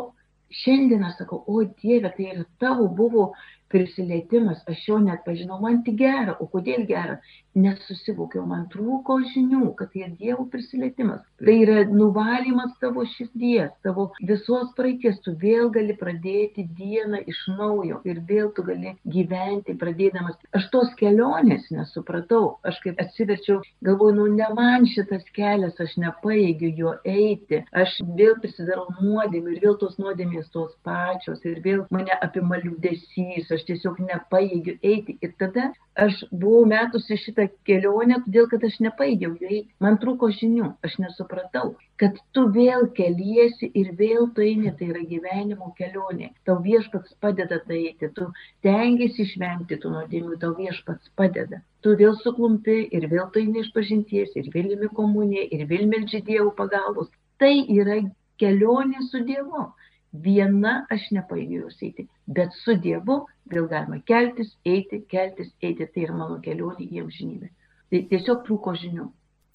šiandien 0.51 1.05
aš 1.07 1.21
sakau, 1.23 1.43
o 1.47 1.63
Dieve, 1.65 2.11
tai 2.17 2.29
ir 2.33 2.45
tavo 2.63 2.89
buvo 2.89 3.31
prisilietimas, 3.71 4.63
aš 4.71 4.83
jo 4.89 4.99
net 5.03 5.23
pažinau, 5.27 5.61
man 5.63 5.83
tik 5.87 6.01
gera, 6.01 6.35
o 6.43 6.49
kodėl 6.51 6.87
gera, 6.89 7.21
nes 7.55 7.79
susivokiau, 7.89 8.45
man 8.47 8.67
trūko 8.71 9.19
žinių, 9.33 9.73
kad 9.79 9.91
tai 9.95 10.11
Dievo 10.21 10.47
prisilietimas. 10.53 11.23
Tai 11.41 11.55
yra 11.65 11.83
nuvalymas 11.89 12.73
tavo 12.83 13.05
širdies, 13.15 13.73
tavo 13.85 14.11
visos 14.27 14.71
praeities, 14.77 15.19
tu 15.25 15.35
vėl 15.41 15.71
gali 15.75 15.97
pradėti 15.99 16.67
dieną 16.79 17.23
iš 17.31 17.41
naujo 17.57 18.01
ir 18.09 18.21
vėl 18.29 18.51
tu 18.55 18.65
gali 18.67 18.95
gyventi 19.15 19.75
pradėdamas. 19.81 20.39
Aš 20.57 20.69
tos 20.75 20.93
kelionės 21.01 21.67
nesupratau, 21.75 22.59
aš 22.67 22.81
kaip 22.85 23.01
atsiverčiau, 23.03 23.61
galvoju, 23.87 24.17
nu 24.21 24.29
ne 24.37 24.51
man 24.57 24.87
šitas 24.91 25.27
kelias, 25.37 25.81
aš 25.81 25.97
nepaėgiu 26.05 26.73
jo 26.83 26.95
eiti, 27.09 27.65
aš 27.73 27.99
vėl 28.21 28.37
prisidarau 28.43 28.87
nuodėmį 29.01 29.57
ir 29.57 29.65
vėl 29.67 29.79
tos 29.81 29.99
nuodėmės 30.03 30.51
tos 30.55 30.75
pačios 30.87 31.43
ir 31.49 31.63
vėl 31.65 31.87
mane 31.91 32.15
apima 32.21 32.61
liūdėsys, 32.63 33.51
aš 33.51 33.67
tiesiog 33.71 34.03
nepaėgiu 34.07 34.79
eiti. 34.83 35.19
Ir 35.25 35.35
tada 35.41 35.71
aš 36.05 36.21
buvau 36.43 36.65
metusi 36.69 37.17
šitą 37.21 37.47
kelionę, 37.69 38.19
todėl 38.25 38.47
kad 38.53 38.65
aš 38.69 38.77
nepaėgiau 38.85 39.33
jų 39.41 39.49
eiti. 39.51 39.73
Man 39.85 39.99
trūko 40.03 40.31
žinių, 40.37 40.69
aš 40.87 40.97
nesupratau, 41.03 41.73
kad 42.01 42.17
tu 42.37 42.47
vėl 42.55 42.87
keliesi 42.99 43.71
ir 43.83 43.91
vėl 43.99 44.31
tu 44.37 44.45
eini, 44.47 44.73
tai 44.79 44.91
yra 44.93 45.03
gyvenimo 45.13 45.73
kelionė. 45.81 46.31
Tau 46.49 46.59
viešpats 46.67 47.17
padeda 47.25 47.61
tai 47.67 47.83
eiti, 47.91 48.11
tu 48.17 48.31
tengiasi 48.67 49.27
išvengti 49.27 49.81
tų 49.83 49.93
nuodėmių, 49.97 50.39
tau 50.45 50.55
viešpats 50.61 51.13
padeda. 51.21 51.61
Tu 51.85 51.97
vėl 52.01 52.17
suklumpi 52.23 52.79
ir 52.97 53.09
vėl 53.13 53.29
tu 53.35 53.45
eini 53.45 53.65
iš 53.65 53.73
pažinties, 53.77 54.33
ir 54.41 54.49
vėl 54.55 54.73
imi 54.77 54.89
komuniją, 55.01 55.49
ir 55.57 55.69
vėl 55.71 55.87
melži 55.93 56.25
Dievo 56.31 56.55
pagalbos. 56.57 57.13
Tai 57.41 57.53
yra 57.77 58.01
kelionė 58.41 59.05
su 59.11 59.21
Dievu 59.29 59.69
viena 60.13 60.87
aš 60.91 61.07
nepajėgiu 61.15 61.63
jos 61.65 61.83
eiti, 61.87 62.07
bet 62.27 62.55
su 62.63 62.75
Dievu 62.87 63.21
vėl 63.53 63.69
galima 63.71 64.01
keltis, 64.07 64.57
eiti, 64.65 65.03
keltis, 65.09 65.53
eiti, 65.63 65.87
tai 65.87 66.07
yra 66.07 66.17
mano 66.17 66.41
kelionė 66.43 66.89
į 66.89 67.05
amžinybę. 67.05 67.51
Tai 67.91 68.03
tiesiog 68.13 68.45
trūko 68.47 68.75
žinių. 68.79 69.07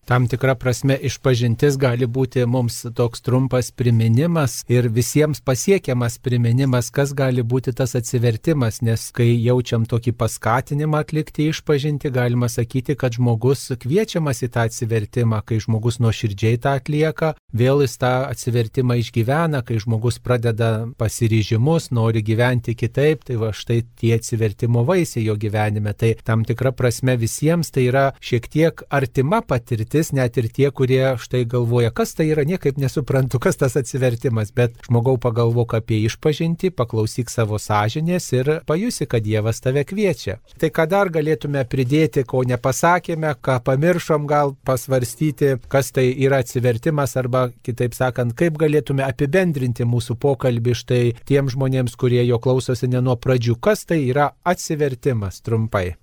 Tam 0.05 0.27
tikra 0.29 0.53
prasme 0.53 0.93
išpažintis 1.01 1.79
gali 1.81 2.05
būti 2.05 2.43
mums 2.45 2.75
toks 2.93 3.23
trumpas 3.25 3.71
priminimas 3.73 4.59
ir 4.69 4.85
visiems 4.93 5.39
pasiekiamas 5.41 6.19
priminimas, 6.21 6.91
kas 6.93 7.09
gali 7.17 7.41
būti 7.41 7.73
tas 7.73 7.95
atsivertimas, 7.97 8.83
nes 8.85 9.07
kai 9.17 9.31
jaučiam 9.33 9.87
tokį 9.89 10.13
paskatinimą 10.19 10.99
atlikti 11.01 11.47
išpažinti, 11.49 12.11
galima 12.13 12.49
sakyti, 12.53 12.93
kad 12.93 13.17
žmogus 13.17 13.71
kviečiamas 13.81 14.43
į 14.45 14.51
tą 14.53 14.67
atsivertimą, 14.69 15.39
kai 15.41 15.57
žmogus 15.65 15.97
nuoširdžiai 15.97 16.61
tą 16.61 16.75
atlieka, 16.77 17.33
vėl 17.49 17.81
jis 17.81 17.97
tą 17.97 18.13
atsivertimą 18.29 18.99
išgyvena, 19.01 19.63
kai 19.65 19.79
žmogus 19.81 20.21
pradeda 20.21 20.69
pasiryžimus, 21.01 21.89
nori 21.89 22.21
gyventi 22.21 22.77
kitaip, 22.77 23.25
tai 23.25 23.39
va 23.41 23.49
štai 23.57 23.81
tie 23.97 24.13
atsivertimo 24.19 24.85
vaisiai 24.85 25.25
jo 25.31 25.33
gyvenime. 25.33 25.97
Tai 25.97 26.13
tam 26.21 26.45
tikra 26.45 26.75
prasme 26.77 27.17
visiems 27.17 27.73
tai 27.73 27.89
yra 27.89 28.07
šiek 28.21 28.51
tiek 28.53 28.85
artima 28.93 29.41
patirtis 29.41 29.94
patirtis, 29.95 30.11
net 30.13 30.37
ir 30.37 30.49
tie, 30.51 30.71
kurie 30.71 31.15
štai 31.17 31.45
galvoja, 31.45 31.91
kas 31.91 32.13
tai 32.15 32.29
yra, 32.31 32.43
niekaip 32.43 32.77
nesuprantu, 32.77 33.39
kas 33.39 33.55
tas 33.55 33.75
atsivertimas, 33.75 34.51
bet 34.51 34.73
žmogau 34.87 35.17
pagalvok 35.17 35.75
apie 35.75 36.05
išpažinti, 36.05 36.71
paklausyk 36.71 37.29
savo 37.29 37.57
sąžinės 37.57 38.33
ir 38.33 38.61
pajusi, 38.67 39.07
kad 39.07 39.23
Dievas 39.23 39.61
tave 39.61 39.83
kviečia. 39.85 40.39
Tai 40.59 40.69
ką 40.69 40.87
dar 40.87 41.09
galėtume 41.09 41.63
pridėti, 41.65 42.25
ko 42.25 42.43
nepasakėme, 42.43 43.35
ką 43.41 43.61
pamiršom, 43.63 44.27
gal 44.27 44.55
pasvarstyti, 44.65 45.55
kas 45.67 45.91
tai 45.91 46.11
yra 46.11 46.41
atsivertimas 46.43 47.15
arba, 47.15 47.49
kitaip 47.63 47.95
sakant, 47.95 48.35
kaip 48.35 48.57
galėtume 48.59 49.05
apibendrinti 49.05 49.85
mūsų 49.85 50.17
pokalbį 50.19 50.75
štai 50.75 51.03
tiem 51.25 51.49
žmonėms, 51.49 51.95
kurie 51.95 52.23
jo 52.25 52.39
klausosi 52.39 52.87
ne 52.91 53.01
nuo 53.01 53.15
pradžių, 53.15 53.57
kas 53.59 53.85
tai 53.85 54.03
yra 54.09 54.33
atsivertimas 54.43 55.41
trumpai. 55.41 55.95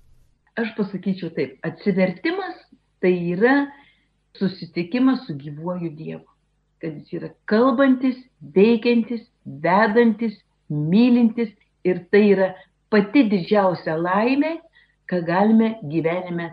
Aš 0.59 0.75
pasakyčiau 0.77 1.31
taip, 1.33 1.55
atsivertimas 1.65 2.59
tai 3.01 3.13
yra 3.33 3.55
susitikimas 4.37 5.25
su 5.27 5.35
gyvuoju 5.37 5.89
Dievu. 5.95 6.27
Kad 6.81 6.97
jis 6.97 7.13
yra 7.19 7.29
kalbantis, 7.45 8.17
veikiantis, 8.55 9.23
vedantis, 9.45 10.35
mylintis 10.69 11.53
ir 11.87 12.03
tai 12.11 12.23
yra 12.33 12.49
pati 12.91 13.23
didžiausia 13.29 13.95
laimė, 13.97 14.57
ką 15.09 15.21
galime 15.27 15.75
gyvenime 15.89 16.49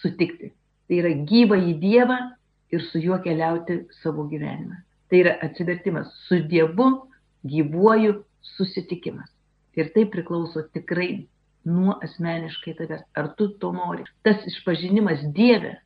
sutikti. 0.00 0.52
Tai 0.88 1.00
yra 1.02 1.12
gyvą 1.30 1.58
į 1.70 1.74
Dievą 1.80 2.18
ir 2.74 2.84
su 2.90 3.00
juo 3.02 3.18
keliauti 3.24 3.84
savo 4.02 4.26
gyvenimą. 4.30 4.80
Tai 5.10 5.22
yra 5.24 5.36
atsivertimas 5.46 6.10
su 6.26 6.40
Dievu, 6.50 6.90
gyvuoju 7.46 8.20
susitikimas. 8.56 9.30
Ir 9.78 9.92
tai 9.94 10.04
priklauso 10.10 10.62
tikrai 10.74 11.26
nuo 11.64 11.96
asmeniškai 12.02 12.74
tavęs. 12.78 13.04
Ar 13.14 13.30
tu 13.38 13.48
to 13.62 13.72
nori? 13.72 14.04
Tas 14.26 14.42
išpažinimas 14.50 15.22
Dieve, 15.36 15.76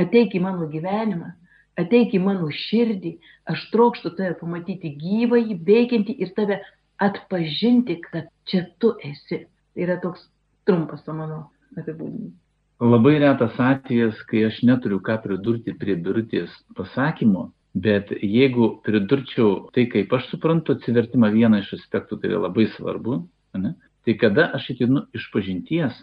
ateik 0.00 0.34
į 0.36 0.42
mano 0.44 0.68
gyvenimą, 0.72 1.32
ateik 1.80 2.14
į 2.16 2.20
mano 2.24 2.50
širdį, 2.54 3.14
aš 3.52 3.64
trokštų 3.74 4.14
tave 4.18 4.34
pamatyti 4.40 4.92
gyvai, 5.00 5.44
veikiantį 5.54 6.16
ir 6.24 6.34
tave 6.36 6.60
atpažinti, 7.00 8.00
kad 8.04 8.28
čia 8.50 8.66
tu 8.82 8.94
esi. 9.04 9.46
Tai 9.74 9.86
yra 9.86 9.96
toks 10.02 10.26
trumpas 10.68 11.04
mano 11.08 11.46
apibūdinimas. 11.78 12.36
Labai 12.80 13.18
retas 13.20 13.58
atvejas, 13.60 14.16
kai 14.28 14.46
aš 14.48 14.62
neturiu 14.64 15.02
ką 15.04 15.18
pridurti 15.20 15.74
prie 15.76 15.98
birutės 16.00 16.52
pasakymo, 16.76 17.50
bet 17.76 18.08
jeigu 18.24 18.70
pridurčiau 18.86 19.68
tai, 19.74 19.84
kaip 19.92 20.12
aš 20.16 20.30
suprantu 20.30 20.78
atsivertimą 20.78 21.28
vieną 21.34 21.60
iš 21.60 21.74
aspektų, 21.76 22.16
tai 22.20 22.30
yra 22.32 22.46
labai 22.46 22.70
svarbu, 22.72 23.20
ne? 23.60 23.74
tai 24.04 24.16
kada 24.16 24.48
aš 24.56 24.70
atinu 24.72 25.04
iš 25.12 25.28
pažinties, 25.34 25.98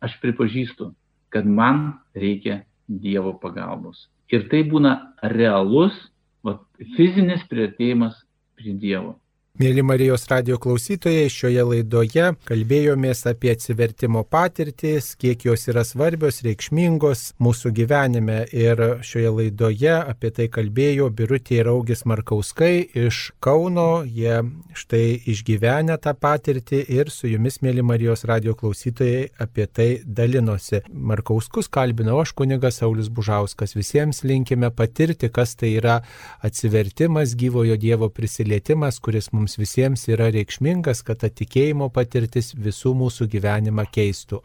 aš 0.00 0.16
pripažįstu, 0.22 0.94
kad 1.28 1.44
man 1.44 1.98
reikia 2.16 2.62
Dievo 2.88 3.34
pagalbos. 3.40 4.06
Ir 4.32 4.48
tai 4.48 4.62
būna 4.68 4.94
realus, 5.34 5.94
va, 6.44 6.58
fizinis 6.96 7.44
prieartėjimas 7.50 8.16
prie 8.56 8.74
Dievo. 8.80 9.18
Mėly 9.58 9.82
Marijos 9.82 10.22
radio 10.30 10.54
klausytojai, 10.62 11.24
šioje 11.34 11.62
laidoje 11.66 12.28
kalbėjomės 12.46 13.24
apie 13.26 13.48
atsivertimo 13.50 14.20
patirtis, 14.22 15.08
kiek 15.18 15.42
jos 15.48 15.64
yra 15.66 15.82
svarbios, 15.82 16.36
reikšmingos 16.46 17.32
mūsų 17.42 17.72
gyvenime. 17.74 18.36
Ir 18.54 18.78
šioje 19.02 19.32
laidoje 19.34 19.96
apie 19.96 20.30
tai 20.36 20.46
kalbėjo 20.54 21.08
Birutė 21.10 21.56
ir 21.58 21.70
Augis 21.72 22.04
Markauskai 22.06 22.84
iš 23.02 23.32
Kauno. 23.42 24.04
Jie 24.06 24.44
štai 24.78 25.18
išgyvenę 25.34 25.96
tą 26.06 26.14
patirtį 26.14 26.84
ir 26.94 27.10
su 27.10 27.26
jumis, 27.26 27.58
mėly 27.58 27.82
Marijos 27.82 28.22
radio 28.30 28.54
klausytojai, 28.54 29.26
apie 29.42 29.66
tai 29.66 29.88
dalinosi. 30.06 30.84
Markauskus 30.86 31.66
kalbinau 31.66 32.20
aš 32.22 32.36
kunigas 32.38 32.78
Saulis 32.78 33.10
Bužauskas. 33.10 33.74
Visiems 33.74 34.22
linkime 34.22 34.70
patirti, 34.70 35.34
kas 35.34 35.58
tai 35.58 35.74
yra 35.82 35.98
atsivertimas, 36.46 37.34
gyvojo 37.34 37.74
Dievo 37.74 38.12
prisilietimas, 38.14 39.02
kuris 39.02 39.32
mums 39.34 39.47
mums 39.48 39.56
visiems 39.56 40.02
yra 40.12 40.28
reikšmingas, 40.28 41.00
kad 41.06 41.22
ta 41.22 41.28
tikėjimo 41.32 41.88
patirtis 41.88 42.52
visų 42.52 42.92
mūsų 43.00 43.28
gyvenimą 43.32 43.86
keistų. 43.88 44.42